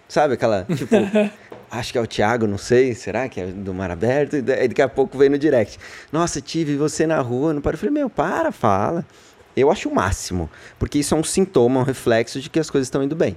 [0.08, 0.66] Sabe aquela.
[0.66, 0.95] Tipo,
[1.70, 4.38] acho que é o Thiago, não sei, será que é do Mar Aberto?
[4.38, 5.78] E daqui a pouco veio no direct.
[6.12, 7.76] Nossa, tive você na rua, não para.
[7.76, 9.05] Eu falei, meu, para, fala.
[9.55, 12.88] Eu acho o máximo, porque isso é um sintoma, um reflexo de que as coisas
[12.88, 13.36] estão indo bem.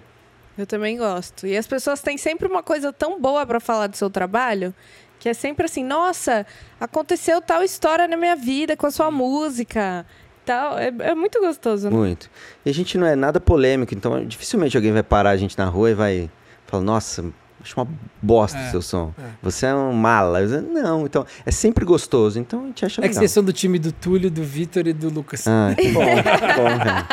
[0.57, 1.47] Eu também gosto.
[1.47, 4.75] E as pessoas têm sempre uma coisa tão boa pra falar do seu trabalho,
[5.18, 6.47] que é sempre assim, nossa,
[6.79, 10.05] aconteceu tal história na minha vida com a sua música.
[10.45, 10.79] Tal.
[10.79, 11.97] É, é muito gostoso, né?
[11.97, 12.31] Muito.
[12.66, 15.64] E a gente não é nada polêmico, então dificilmente alguém vai parar a gente na
[15.64, 16.31] rua e vai
[16.71, 17.25] falar, nossa,
[17.62, 17.87] acho uma
[18.23, 19.12] bosta o É, seu som.
[19.18, 19.23] é.
[19.43, 20.41] Você é um mala.
[20.41, 23.21] Não, então, é sempre gostoso, então a gente acha É que legal.
[23.21, 25.47] vocês são do time do Túlio, do Vitor e do Lucas.
[25.47, 26.23] Ah, que bom, que
[26.55, 27.07] bom, cara.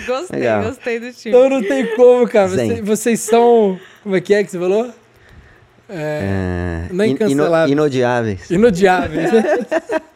[0.06, 0.62] gostei, Legal.
[0.64, 1.34] gostei do time.
[1.36, 2.48] Então não tem como, cara.
[2.48, 3.78] Vocês, vocês são.
[4.02, 4.90] Como é que é que você falou?
[5.92, 7.72] É, É, Não é in- incancelável.
[7.72, 8.50] inodiáveis.
[8.50, 9.30] inodiáveis.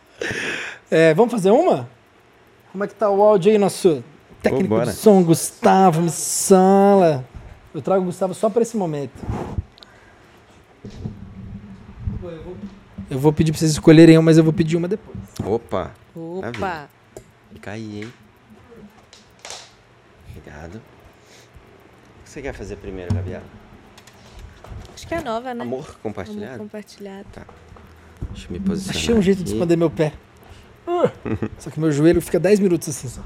[0.90, 1.88] É, vamos fazer uma?
[2.70, 4.02] Como é que tá o áudio aí, nosso
[4.40, 4.90] técnico Vambora.
[4.92, 7.24] de som, Gustavo Missala?
[7.74, 9.20] Eu trago o Gustavo só pra esse momento.
[13.10, 15.16] Eu vou pedir pra vocês escolherem uma, mas eu vou pedir uma depois.
[15.44, 16.88] Opa, Opa!
[17.52, 18.12] fica aí, hein?
[20.30, 20.76] Obrigado.
[20.76, 23.44] O que você quer fazer primeiro, Gabriela?
[24.94, 25.62] Acho que é nova, né?
[25.62, 26.58] Amor Amor compartilhado?
[26.58, 27.26] compartilhado.
[28.30, 29.52] Deixa eu me posicionar Achei um jeito de aqui.
[29.52, 30.12] esconder meu pé.
[30.86, 31.10] Uh,
[31.58, 33.22] só que meu joelho fica 10 minutos assim só.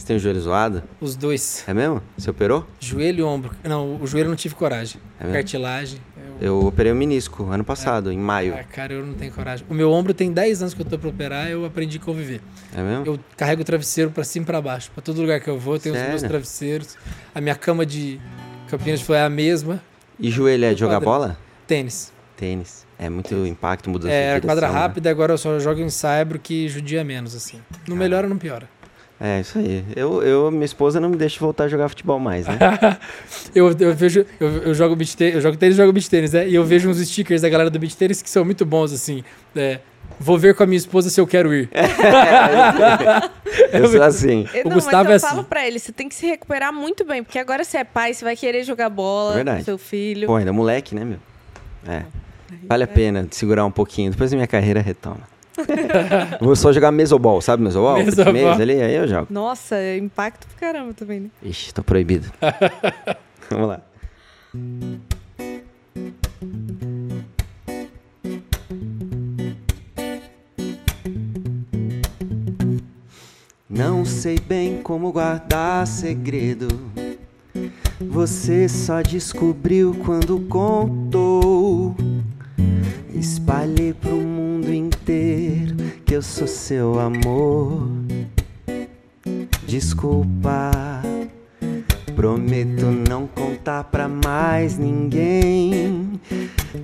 [0.00, 0.82] Você tem o joelho zoado?
[0.98, 1.62] Os dois.
[1.66, 2.02] É mesmo?
[2.16, 2.66] Você operou?
[2.80, 3.50] Joelho e ombro.
[3.62, 4.98] Não, o joelho eu não tive coragem.
[5.18, 5.34] É mesmo?
[5.34, 5.98] Cartilagem.
[6.40, 6.46] Eu...
[6.60, 8.54] Eu operei o menisco ano passado, em maio.
[8.58, 9.66] Ah, cara, eu não tenho coragem.
[9.68, 12.40] O meu ombro tem 10 anos que eu tô pra operar, eu aprendi a conviver.
[12.74, 13.04] É mesmo?
[13.04, 14.90] Eu carrego o travesseiro pra cima e pra baixo.
[14.90, 16.28] Pra todo lugar que eu vou, eu tenho os meus Sério?
[16.30, 16.96] travesseiros.
[17.34, 18.18] A minha cama de
[18.68, 19.82] Campinas foi a mesma.
[20.18, 21.36] E joelho é de jogar bola?
[21.66, 22.10] Tênis.
[22.38, 22.86] Tênis.
[22.98, 24.72] É muito impacto, mudança É, de era quadra né?
[24.72, 27.60] rápida, agora eu só jogo em saibro que judia menos, assim.
[27.86, 28.66] Não melhora, não piora.
[29.22, 29.84] É, isso aí.
[29.94, 32.56] Eu, eu, minha esposa não me deixa voltar a jogar futebol mais, né?
[33.54, 36.32] Eu, eu vejo, eu, eu jogo beach tênis, eu jogo tênis e jogo beach tênis,
[36.32, 36.48] né?
[36.48, 39.22] E eu vejo uns stickers da galera do beach tênis que são muito bons, assim.
[39.54, 39.80] É,
[40.18, 41.68] vou ver com a minha esposa se eu quero ir.
[43.72, 44.46] eu sou assim.
[44.54, 45.48] Eu- O não, Gustavo mas eu é falo assim.
[45.48, 48.24] pra ele, você tem que se recuperar muito bem, porque agora você é pai, você
[48.24, 49.64] vai querer jogar bola, Verdade.
[49.64, 50.26] seu filho.
[50.26, 51.18] Pô, ainda moleque, né, meu?
[51.86, 52.02] É.
[52.68, 54.10] Vale a pena segurar um pouquinho.
[54.10, 55.20] Depois a minha carreira retoma.
[56.40, 57.98] Vou só jogar mesobol, sabe mesobol?
[57.98, 58.32] Mesobol.
[58.32, 59.26] Mesa ali, aí eu jogo.
[59.30, 61.30] Nossa, é impacto pro caramba também, né?
[61.42, 62.30] Ixi, tô proibido.
[63.50, 63.80] Vamos lá.
[73.68, 76.68] Não sei bem como guardar segredo.
[78.00, 81.94] Você só descobriu quando contou.
[83.20, 87.86] Espalhei pro mundo inteiro que eu sou seu amor.
[89.66, 91.02] Desculpa,
[92.16, 96.18] prometo não contar pra mais ninguém.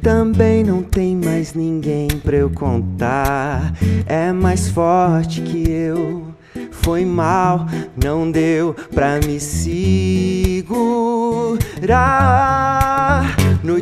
[0.03, 3.73] Também não tem mais ninguém pra eu contar.
[4.05, 6.27] É mais forte que eu.
[6.71, 7.65] Foi mal,
[7.97, 9.87] não deu pra me segurar.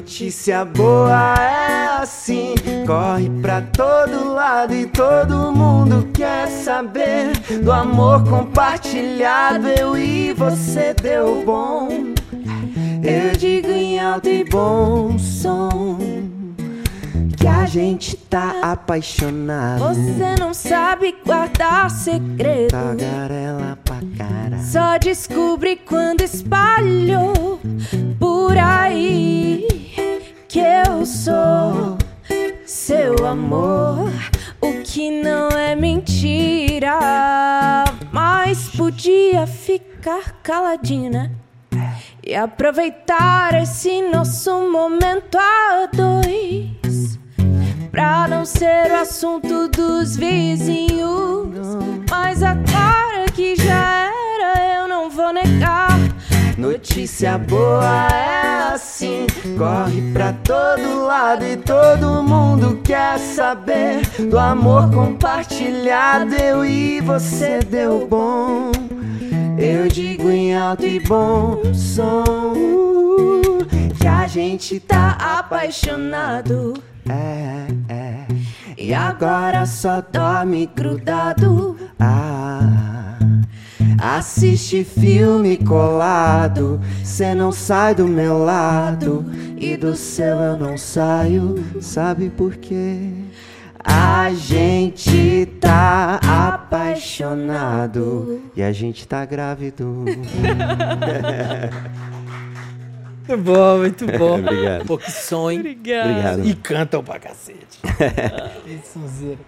[0.05, 2.55] Notícia boa é assim,
[2.87, 7.33] corre pra todo lado e todo mundo quer saber
[7.63, 9.67] do amor compartilhado.
[9.67, 11.89] Eu e você deu bom.
[13.03, 16.34] Eu digo em alto e bom som
[17.45, 19.81] que a gente tá apaixonado.
[19.81, 22.71] Você não sabe guardar segredo.
[22.71, 24.59] Tagarela pra cara.
[24.63, 27.61] Só descobri quando espalhou
[28.19, 29.69] por aí
[30.49, 31.99] que eu sou
[32.65, 34.11] seu amor.
[34.59, 36.99] O que não é mentira,
[38.11, 41.31] mas podia ficar caladinha, né?
[42.27, 46.84] E aproveitar esse nosso momento a dois.
[47.95, 51.47] Pra não ser o assunto dos vizinhos.
[52.11, 55.91] Mas agora que já era, eu não vou negar.
[56.59, 64.91] Notícia boa é assim, corre pra todo lado e todo mundo quer saber do amor
[64.91, 66.35] compartilhado.
[66.35, 68.73] Eu e você deu bom.
[69.57, 72.25] Eu digo em alto e bom som
[74.01, 76.75] que a gente tá apaixonado.
[77.09, 78.27] É, é.
[78.77, 81.77] E agora só dorme grudado.
[81.99, 83.19] Ah.
[83.99, 89.25] Assiste filme colado, cê não sai do meu lado
[89.57, 93.11] e do seu eu não saio, sabe por quê?
[93.83, 100.05] A gente tá apaixonado e a gente tá grávido.
[103.27, 104.35] Muito bom, muito bom.
[104.39, 104.85] Obrigado.
[104.87, 105.61] Pô, que sonho.
[105.61, 106.11] Obrigada.
[106.11, 106.45] Obrigado.
[106.47, 107.81] E cantam pra cacete.
[108.65, 109.39] Que sonzeira.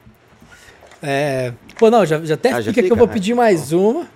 [1.02, 2.94] É, pô, não, já, já até Ah, já fica que fica?
[2.94, 4.06] eu vou Ah, pedir mais uma.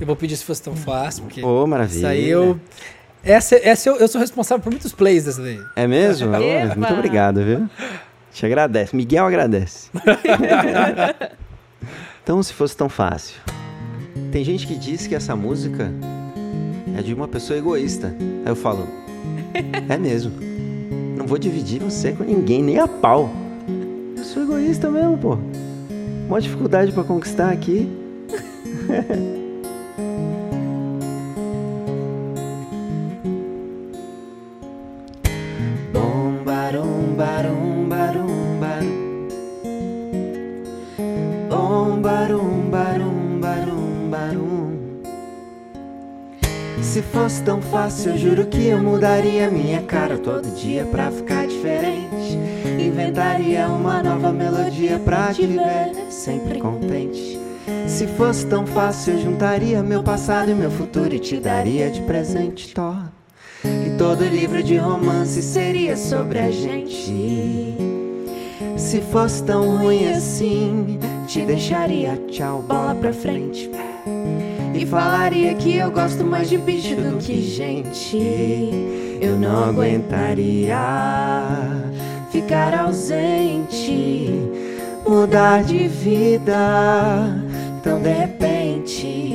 [0.00, 1.96] Eu vou pedir se fosse tão fácil, porque Ô, maravilha.
[1.98, 2.58] isso aí eu...
[3.24, 5.60] Essa, essa eu, eu sou responsável por muitos plays dessa daí.
[5.74, 6.32] É mesmo?
[6.36, 6.74] Eba!
[6.76, 7.68] Muito obrigado, viu?
[8.32, 8.94] Te agradece.
[8.94, 9.90] Miguel agradece.
[12.22, 13.36] então, se fosse tão fácil.
[14.30, 15.90] Tem gente que diz que essa música
[16.98, 18.12] é de uma pessoa egoísta.
[18.44, 18.88] Aí eu falo,
[19.88, 20.32] é mesmo.
[21.16, 23.30] Não vou dividir você com ninguém, nem a pau.
[24.16, 25.38] Eu sou egoísta mesmo, pô.
[26.28, 27.88] Mó dificuldade pra conquistar aqui.
[46.88, 51.46] Se fosse tão fácil, eu juro que eu mudaria minha cara todo dia pra ficar
[51.46, 52.38] diferente.
[52.80, 57.38] Inventaria uma nova melodia pra te ver sempre contente.
[57.86, 62.00] Se fosse tão fácil, eu juntaria meu passado e meu futuro e te daria de
[62.00, 62.96] presente, Thor.
[63.62, 67.76] E todo livro de romance seria sobre a gente.
[68.78, 73.70] Se fosse tão ruim assim, te deixaria tchau, bola pra frente.
[74.78, 78.16] E falaria que eu gosto mais de bicho do que gente.
[79.20, 80.78] Eu não aguentaria
[82.30, 84.30] ficar ausente,
[85.04, 86.54] mudar de vida
[87.82, 89.34] tão de repente.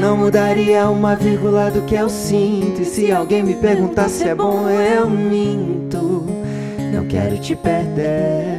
[0.00, 2.82] Não mudaria uma vírgula do que eu sinto.
[2.82, 6.26] E se alguém me perguntar se é bom, eu minto.
[6.92, 8.57] Não quero te perder.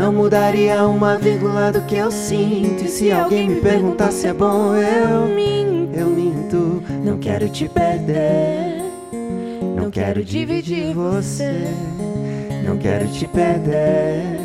[0.00, 2.86] Não mudaria uma vírgula do que eu sinto.
[2.86, 5.94] E se alguém me perguntar se é bom, eu minto.
[5.94, 6.82] eu minto.
[7.04, 8.82] Não quero te perder.
[9.76, 11.66] Não quero dividir você.
[12.64, 14.40] Não quero te perder.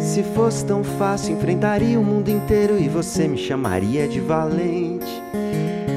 [0.00, 5.22] Se fosse tão fácil, enfrentaria o mundo inteiro e você me chamaria de valente.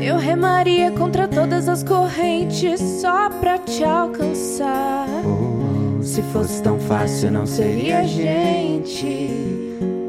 [0.01, 5.07] Eu remaria contra todas as correntes só pra te alcançar.
[5.23, 5.38] Oh,
[6.19, 9.29] Se fosse tão fácil, não seria gente.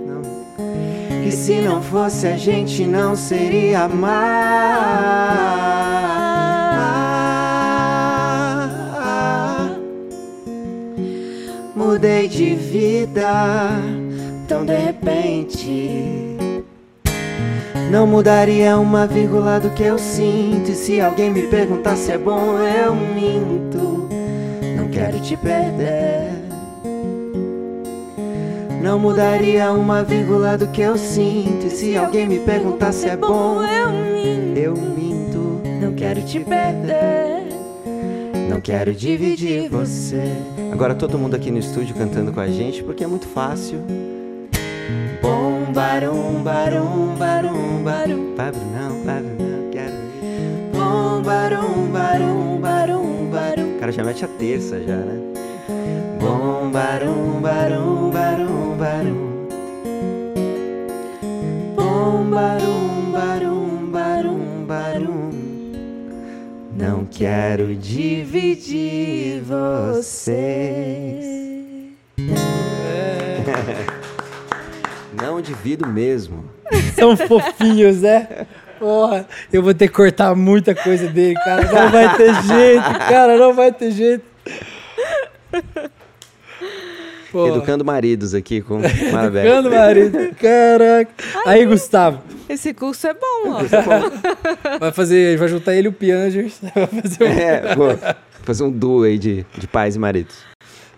[0.04, 0.22] Não.
[1.24, 4.10] E se não fosse a gente, não seria mais.
[11.76, 13.70] Mudei de vida
[14.48, 16.36] tão de repente.
[17.88, 20.72] Não mudaria uma vírgula do que eu sinto.
[20.72, 23.89] E se alguém me perguntar se é bom, eu minto.
[24.90, 26.32] Não quero te perder.
[28.82, 31.68] Não mudaria uma vírgula do que eu sinto.
[31.68, 34.58] E se alguém me perguntar se é bom, eu minto.
[34.58, 35.62] eu minto.
[35.80, 37.46] Não quero te perder.
[38.48, 40.24] Não quero dividir você.
[40.72, 43.78] Agora todo mundo aqui no estúdio cantando com a gente, porque é muito fácil.
[45.22, 48.34] Bom barum, barum, barum, barum.
[48.34, 49.94] Vai, Brunão, vai, Brunão, quero.
[50.72, 52.59] Bom barum, barum,
[53.92, 55.18] já mete a terça já, né?
[56.20, 59.48] Bom barum, barum, barum, barum.
[61.74, 65.30] Bom barum, barum, barum, barum.
[66.76, 71.24] Não quero dividir vocês.
[75.20, 76.44] Não divido mesmo.
[76.94, 78.46] São fofinhos, né?
[78.80, 81.70] Porra, eu vou ter que cortar muita coisa dele, cara.
[81.70, 84.24] Não vai ter jeito, cara, não vai ter jeito.
[87.30, 88.80] Pô, Educando maridos aqui com
[89.12, 89.46] Marabé.
[89.46, 90.18] Educando marido.
[90.34, 91.10] Caraca.
[91.46, 94.78] Aí, Gustavo, Esse curso é bom, ó.
[94.78, 96.58] vai fazer, vai juntar ele e o Piangers.
[96.74, 97.26] Vai fazer um...
[97.26, 97.98] É, vou
[98.42, 100.49] fazer um duo aí de, de pais e maridos.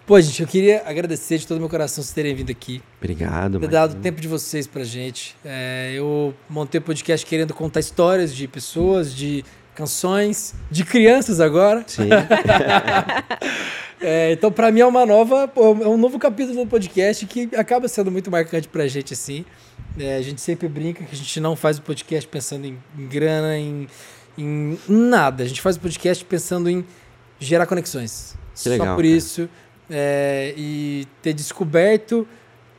[0.07, 2.83] Pô, gente, eu queria agradecer de todo meu coração vocês terem vindo aqui.
[2.99, 5.37] Obrigado, ter dado o tempo de vocês pra gente.
[5.45, 9.45] É, eu montei o podcast querendo contar histórias de pessoas, de
[9.77, 11.85] canções, de crianças agora.
[11.87, 12.09] Sim.
[14.05, 17.87] É, então, pra mim, é uma nova, é um novo capítulo do podcast que acaba
[17.87, 19.45] sendo muito marcante pra gente, assim.
[19.97, 23.07] É, a gente sempre brinca que a gente não faz o podcast pensando em, em
[23.07, 23.87] grana, em,
[24.37, 25.45] em nada.
[25.45, 26.85] A gente faz o podcast pensando em
[27.39, 28.35] gerar conexões.
[28.53, 29.07] Só legal, por cara.
[29.07, 29.49] isso.
[29.95, 32.27] É, e ter descoberto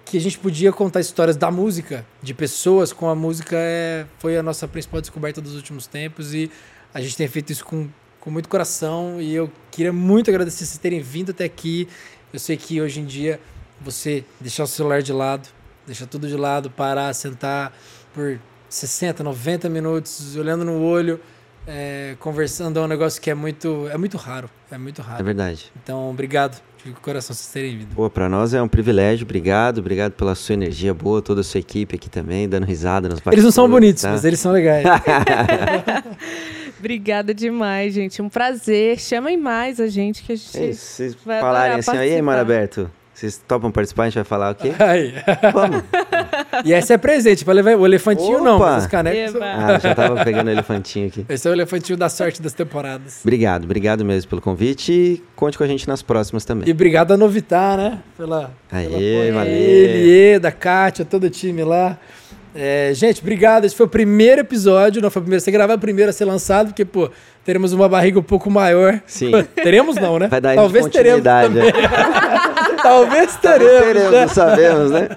[0.04, 4.36] que a gente podia contar histórias da música, de pessoas com a música, é, foi
[4.36, 6.34] a nossa principal descoberta dos últimos tempos.
[6.34, 6.52] E
[6.94, 7.88] a gente tem feito isso com,
[8.20, 9.22] com muito coração.
[9.22, 11.88] E eu queria muito agradecer vocês terem vindo até aqui.
[12.34, 13.40] Eu sei que hoje em dia
[13.80, 15.48] você deixar o celular de lado,
[15.86, 17.72] deixar tudo de lado, parar, sentar
[18.14, 18.40] por
[18.70, 21.20] 60, 90 minutos, olhando no olho,
[21.68, 24.50] é, conversando, é um negócio que é muito, é muito raro.
[24.72, 25.24] É muito É raro.
[25.24, 25.72] verdade.
[25.82, 27.96] Então, obrigado de coração vocês terem vindo.
[27.96, 29.24] Pô, pra nós é um privilégio.
[29.24, 33.22] Obrigado, obrigado pela sua energia boa, toda a sua equipe aqui também, dando risada nos
[33.32, 34.12] Eles não são bonitos, tá?
[34.12, 34.86] mas eles são legais.
[36.78, 38.22] Obrigada demais, gente.
[38.22, 39.00] Um prazer.
[39.00, 40.72] Chamem mais a gente que a gente.
[40.72, 44.04] Isso, vocês Vai falarem assim, aí, participar." Maraberto, vocês topam participar?
[44.04, 44.74] A gente vai falar o quê?
[44.80, 45.14] Aí.
[45.54, 45.84] Vamos.
[46.64, 48.72] E esse é presente, pra levar o elefantinho não, Opa!
[48.72, 49.36] mas os canecos.
[49.36, 49.46] Eba.
[49.46, 51.26] Ah, já tava pegando o elefantinho aqui.
[51.28, 53.20] Esse é o elefantinho da sorte das temporadas.
[53.24, 56.68] Obrigado, obrigado mesmo pelo convite e conte com a gente nas próximas também.
[56.68, 58.00] E obrigado a Novitar, né?
[58.18, 59.54] Pela, Aê, pela valeu.
[59.54, 61.98] Ele, da Kátia, todo o time lá.
[62.56, 63.66] É, gente, obrigado.
[63.66, 65.02] Esse foi o primeiro episódio.
[65.02, 67.10] Não foi o primeiro a ser gravado, o primeiro a ser lançado, porque, pô,
[67.44, 69.02] teremos uma barriga um pouco maior.
[69.08, 69.32] Sim.
[69.56, 70.28] teremos não, né?
[70.28, 71.24] Vai dar Talvez teremos.
[72.84, 74.28] Talvez teremos, Teremos, né?
[74.28, 75.10] sabemos, né?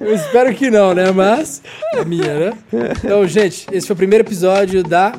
[0.00, 1.10] Eu espero que não, né?
[1.10, 1.62] Mas
[1.94, 2.52] é minha, né?
[3.04, 5.12] Então, gente, esse foi o primeiro episódio da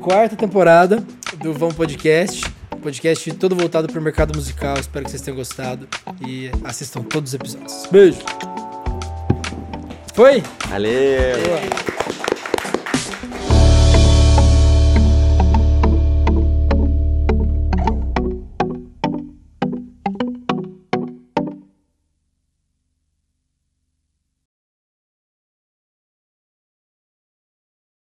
[0.00, 1.02] quarta temporada
[1.36, 2.44] do Vão Podcast.
[2.82, 4.76] Podcast todo voltado para o mercado musical.
[4.78, 5.86] Espero que vocês tenham gostado
[6.26, 7.86] e assistam todos os episódios.
[7.90, 8.18] Beijo!
[10.14, 10.42] Foi?
[10.68, 11.38] Valeu.
[11.42, 11.99] Boa.